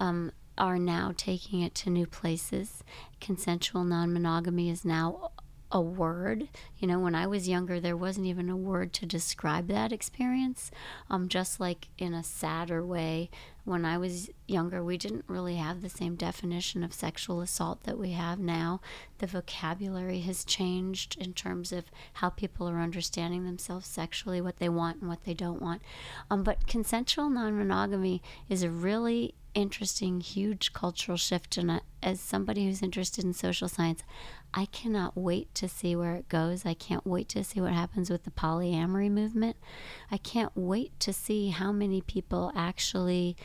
[0.00, 2.84] um, are now taking it to new places.
[3.20, 5.32] Consensual non monogamy is now
[5.70, 6.48] a word.
[6.78, 10.70] You know, when I was younger, there wasn't even a word to describe that experience.
[11.10, 13.30] Um, just like in a sadder way,
[13.64, 17.98] when I was younger, we didn't really have the same definition of sexual assault that
[17.98, 18.80] we have now.
[19.18, 24.68] The vocabulary has changed in terms of how people are understanding themselves sexually, what they
[24.68, 25.80] want and what they don't want.
[26.30, 31.56] Um, but consensual non monogamy is a really interesting, huge cultural shift.
[31.56, 34.02] And uh, as somebody who's interested in social science,
[34.56, 36.64] I cannot wait to see where it goes.
[36.64, 39.56] I can't wait to see what happens with the polyamory movement.
[40.12, 43.36] I can't wait to see how many people actually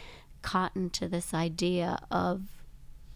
[0.43, 2.43] cotton to this idea of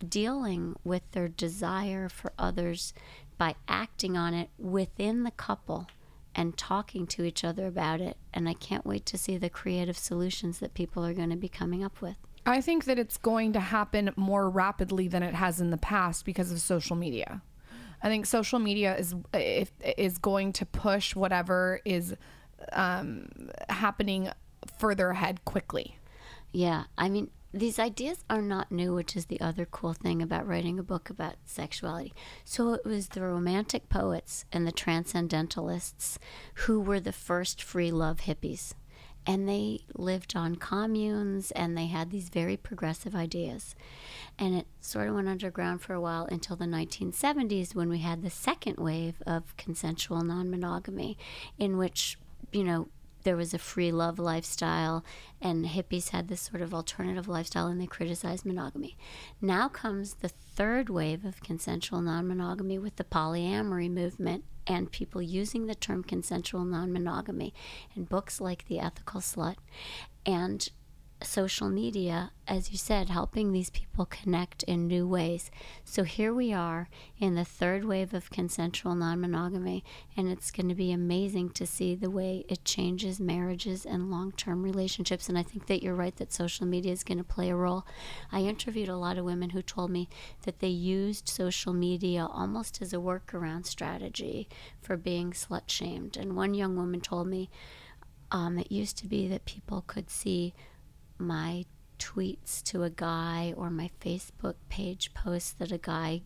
[0.05, 2.95] dealing with their desire for others
[3.37, 5.87] by acting on it within the couple
[6.33, 8.17] and talking to each other about it.
[8.33, 11.47] And I can't wait to see the creative solutions that people are going to be
[11.47, 12.15] coming up with.
[12.43, 16.25] I think that it's going to happen more rapidly than it has in the past
[16.25, 17.43] because of social media.
[18.03, 19.15] I think social media is
[19.97, 22.13] is going to push whatever is
[22.73, 23.29] um,
[23.69, 24.29] happening
[24.77, 25.97] further ahead quickly.
[26.51, 30.47] Yeah, I mean, these ideas are not new, which is the other cool thing about
[30.47, 32.13] writing a book about sexuality.
[32.43, 36.19] So it was the romantic poets and the transcendentalists
[36.55, 38.73] who were the first free love hippies.
[39.25, 43.75] And they lived on communes and they had these very progressive ideas.
[44.37, 48.21] And it sort of went underground for a while until the 1970s when we had
[48.21, 51.17] the second wave of consensual non monogamy,
[51.57, 52.17] in which,
[52.51, 52.87] you know,
[53.23, 55.03] there was a free love lifestyle,
[55.41, 58.97] and hippies had this sort of alternative lifestyle, and they criticized monogamy.
[59.41, 65.21] Now comes the third wave of consensual non monogamy with the polyamory movement and people
[65.21, 67.53] using the term consensual non monogamy
[67.95, 69.55] in books like The Ethical Slut
[70.25, 70.69] and
[71.25, 75.49] social media, as you said, helping these people connect in new ways.
[75.83, 79.83] So here we are in the third wave of consensual non monogamy,
[80.17, 84.31] and it's going to be amazing to see the way it changes marriages and long
[84.33, 85.29] term relationships.
[85.29, 87.85] And I think that you're right that social media is going to play a role.
[88.31, 90.09] I interviewed a lot of women who told me
[90.43, 94.47] that they used social media almost as a workaround strategy
[94.81, 96.17] for being slut shamed.
[96.17, 97.49] And one young woman told me
[98.33, 100.53] um, it used to be that people could see
[101.23, 101.65] my
[101.99, 106.21] tweets to a guy or my Facebook page posts that a guy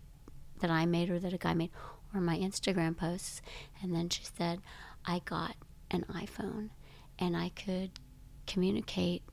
[0.60, 1.72] that I made or that a guy made
[2.14, 3.42] or my Instagram posts.
[3.82, 4.62] And then she said,
[5.06, 5.56] I got
[5.92, 6.70] an iPhone
[7.20, 7.92] and I could
[8.46, 9.24] communicate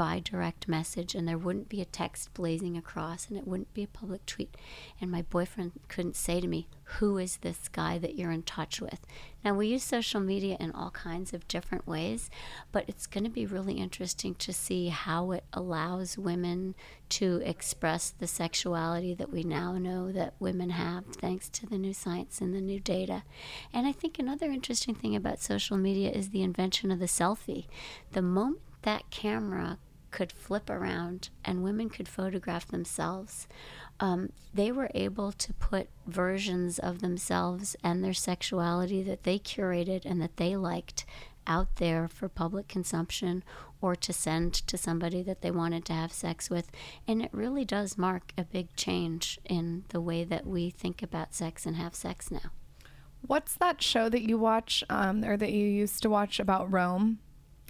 [0.00, 3.82] by direct message and there wouldn't be a text blazing across and it wouldn't be
[3.82, 4.54] a public tweet.
[4.98, 8.80] And my boyfriend couldn't say to me, Who is this guy that you're in touch
[8.80, 9.00] with?
[9.44, 12.30] Now, we use social media in all kinds of different ways,
[12.72, 16.74] but it's going to be really interesting to see how it allows women
[17.10, 21.92] to express the sexuality that we now know that women have thanks to the new
[21.92, 23.22] science and the new data.
[23.70, 27.66] And I think another interesting thing about social media is the invention of the selfie.
[28.12, 29.76] The moment that camera
[30.10, 33.46] could flip around and women could photograph themselves.
[33.98, 40.04] Um, they were able to put versions of themselves and their sexuality that they curated
[40.04, 41.04] and that they liked
[41.46, 43.42] out there for public consumption
[43.80, 46.70] or to send to somebody that they wanted to have sex with.
[47.06, 51.34] And it really does mark a big change in the way that we think about
[51.34, 52.52] sex and have sex now.
[53.26, 57.18] What's that show that you watch um, or that you used to watch about Rome?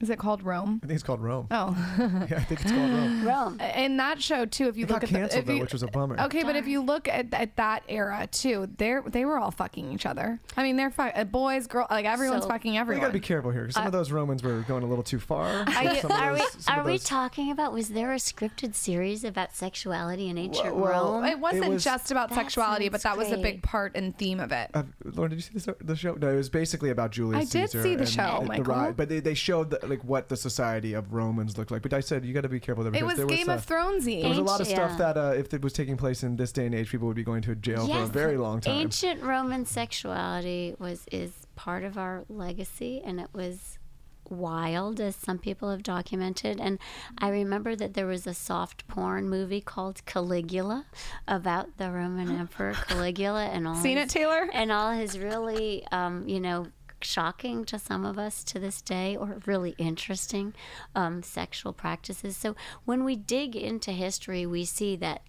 [0.00, 0.80] Is it called Rome?
[0.82, 1.46] I think it's called Rome.
[1.50, 3.26] Oh, Yeah, I think it's called Rome.
[3.26, 3.60] Rome.
[3.76, 4.68] in that show too.
[4.68, 6.18] If you It look got at the, canceled if though, you- which was a bummer.
[6.22, 9.92] Okay, but if you look at, at that era too, they they were all fucking
[9.92, 10.40] each other.
[10.56, 13.02] I mean, they're fu- uh, boys, girl, like everyone's So- fucking We everyone.
[13.02, 15.46] gotta be careful here because some of those Romans were going a little too far.
[15.66, 17.72] Are, you, Some are we, those- some are of we talking about?
[17.72, 21.24] Was there a scripted series about sexuality in ancient well, Rome?
[21.26, 24.40] It wasn't was- just about sexuality, but that sounds was a big part and theme
[24.40, 24.70] of it.
[24.72, 26.14] Uh, Lauryn, did you see the, the show?
[26.14, 28.64] No, it was basically about Julius I did Caesar see the and show, the Michael.
[28.64, 31.82] rise- but they, they showed the, like what the society of Romans looked like.
[31.82, 32.90] But I said you got to be careful there.
[32.90, 34.20] It because was there Game uh, of Thronesy.
[34.20, 35.12] There was a lot of Ancient- stuff yeah.
[35.12, 37.24] that uh, if it was taking place in this day and age, people would be
[37.24, 38.74] going to jail for a very long time.
[38.74, 43.78] Ancient Roman sexuality was is part of our legacy, and it was
[44.30, 46.60] wild, as some people have documented.
[46.60, 46.78] And
[47.18, 50.86] I remember that there was a soft porn movie called Caligula
[51.28, 53.74] about the Roman Emperor Caligula and all.
[53.74, 54.48] Seen it, Taylor?
[54.52, 56.66] And all his really, um, you know.
[57.02, 60.54] Shocking to some of us to this day, or really interesting
[60.94, 62.36] um, sexual practices.
[62.36, 65.22] So, when we dig into history, we see that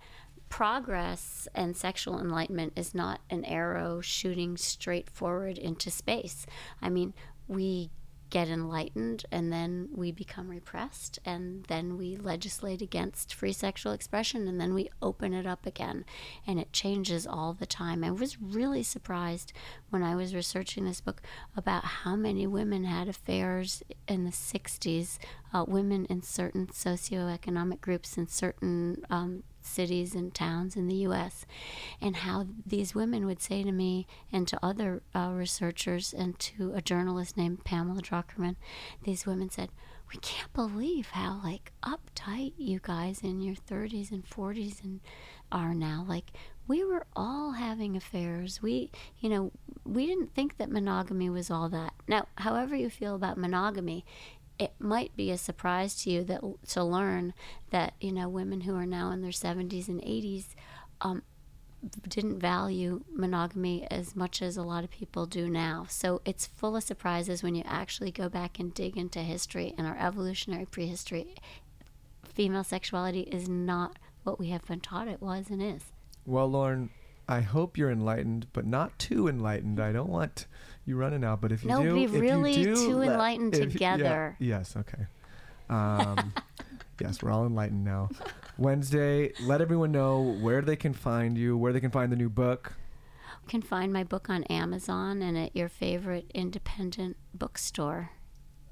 [0.49, 6.45] progress and sexual enlightenment is not an arrow shooting straight forward into space.
[6.81, 7.13] I mean,
[7.47, 7.89] we
[8.31, 14.47] get enlightened and then we become repressed and then we legislate against free sexual expression
[14.47, 16.05] and then we open it up again
[16.47, 18.03] and it changes all the time.
[18.03, 19.51] I was really surprised
[19.89, 21.21] when I was researching this book
[21.57, 25.19] about how many women had affairs in the 60s,
[25.53, 31.45] uh, women in certain socioeconomic groups in certain um, cities and towns in the U.S.,
[32.01, 36.73] and how these women would say to me and to other uh, researchers and to
[36.73, 38.55] a journalist named Pamela Druckerman,
[39.03, 39.69] these women said,
[40.11, 45.01] "We can't believe how like uptight you guys in your 30s and 40s and
[45.51, 46.05] are now.
[46.07, 46.31] Like
[46.67, 48.61] we were all having affairs.
[48.61, 49.51] We, you know,
[49.85, 51.93] we didn't think that monogamy was all that.
[52.07, 54.05] Now, however you feel about monogamy."
[54.61, 57.33] It might be a surprise to you that to learn
[57.71, 60.49] that you know women who are now in their 70s and 80s
[61.01, 61.23] um,
[62.07, 65.87] didn't value monogamy as much as a lot of people do now.
[65.89, 69.87] So it's full of surprises when you actually go back and dig into history and
[69.87, 71.33] our evolutionary prehistory.
[72.23, 75.85] Female sexuality is not what we have been taught it was and is.
[76.23, 76.89] Well, Lauryn,
[77.27, 79.79] I hope you're enlightened, but not too enlightened.
[79.79, 80.45] I don't want
[80.85, 81.41] you running out.
[81.41, 83.93] But if you No, do, be if you really do too let- enlightened if- yeah,
[83.97, 84.35] together.
[84.39, 84.75] yes.
[84.75, 85.05] Okay.
[85.69, 86.33] Um,
[87.01, 88.09] yes, we're all enlightened now.
[88.57, 92.29] Wednesday, let everyone know where they can find you, where they can find the new
[92.29, 92.73] book.
[93.43, 98.11] You can find my book on Amazon and at your favorite independent bookstore.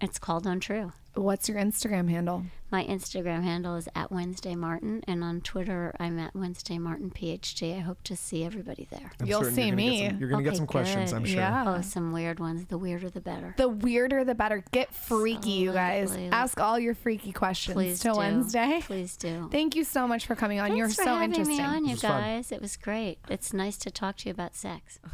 [0.01, 0.91] It's called Untrue.
[1.20, 2.43] What's your Instagram handle?
[2.72, 7.76] My Instagram handle is at Wednesday Martin, and on Twitter I'm at Wednesday Martin PhD.
[7.76, 9.11] I hope to see everybody there.
[9.20, 10.07] I'm You'll see you're gonna me.
[10.07, 11.17] some- you're going to get Okay, some questions, good.
[11.17, 11.36] I'm sure.
[11.41, 11.63] Yeah.
[11.78, 12.65] Oh, some weird ones.
[12.67, 13.53] The weirder, the better.
[13.57, 14.63] The weirder, the better.
[14.72, 16.03] Get freaky, you guys.
[16.11, 16.32] Absolutely.
[16.32, 18.20] Ask all your freaky questions Please till do.
[18.20, 18.80] Wednesday.
[18.86, 19.49] Please do.
[19.51, 20.67] Thank you so much for coming on.
[20.70, 21.57] Thanks You're for so having interesting.
[21.57, 22.22] me on, you was fun.
[22.22, 22.51] guys.
[22.53, 23.17] It was great.
[23.30, 24.99] It's nice to talk to you about sex.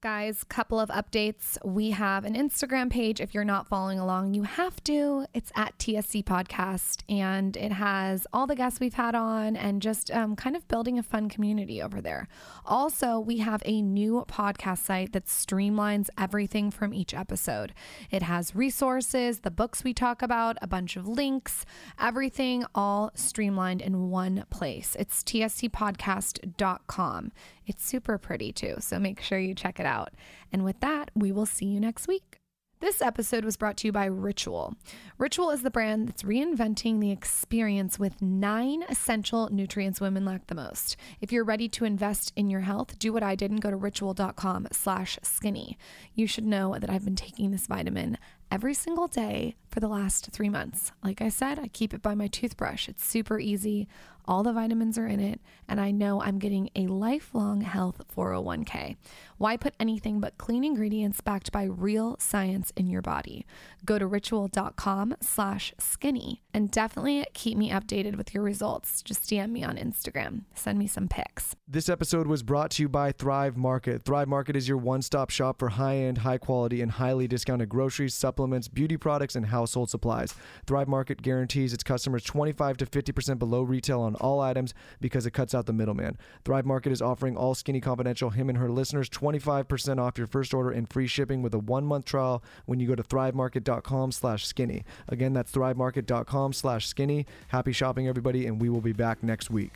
[0.00, 1.58] Guys, couple of updates.
[1.64, 3.20] We have an Instagram page.
[3.20, 5.26] If you're not following along, you have to.
[5.34, 10.12] It's at TSC Podcast, and it has all the guests we've had on and just
[10.12, 12.28] um, kind of building a fun community over there.
[12.64, 17.74] Also, we have a new podcast site that streamlines everything from each episode.
[18.08, 21.66] It has resources, the books we talk about, a bunch of links,
[21.98, 24.94] everything all streamlined in one place.
[24.96, 27.32] It's tscpodcast.com.
[27.68, 30.14] It's super pretty too, so make sure you check it out.
[30.50, 32.38] And with that, we will see you next week.
[32.80, 34.74] This episode was brought to you by Ritual.
[35.18, 40.54] Ritual is the brand that's reinventing the experience with nine essential nutrients women lack the
[40.54, 40.96] most.
[41.20, 43.76] If you're ready to invest in your health, do what I did and go to
[43.76, 45.76] ritual.com slash skinny.
[46.14, 48.16] You should know that I've been taking this vitamin
[48.50, 50.90] every single day for the last three months.
[51.04, 52.88] Like I said, I keep it by my toothbrush.
[52.88, 53.86] It's super easy.
[54.28, 58.96] All the vitamins are in it, and I know I'm getting a lifelong health 401k.
[59.38, 63.46] Why put anything but clean ingredients backed by real science in your body?
[63.86, 69.00] Go to ritual.com slash skinny and definitely keep me updated with your results.
[69.00, 70.42] Just DM me on Instagram.
[70.54, 71.56] Send me some pics.
[71.66, 74.02] This episode was brought to you by Thrive Market.
[74.02, 77.70] Thrive Market is your one stop shop for high end, high quality, and highly discounted
[77.70, 80.34] groceries, supplements, beauty products, and household supplies.
[80.66, 85.32] Thrive Market guarantees its customers 25 to 50% below retail on all items because it
[85.32, 86.16] cuts out the middleman.
[86.42, 90.54] Thrive Market is offering all Skinny Confidential, him and her listeners 25% off your first
[90.54, 94.46] order and free shipping with a one month trial when you go to thrivemarket.com slash
[94.46, 94.84] skinny.
[95.06, 97.26] Again, that's thrivemarket.com slash skinny.
[97.48, 99.72] Happy shopping, everybody, and we will be back next week.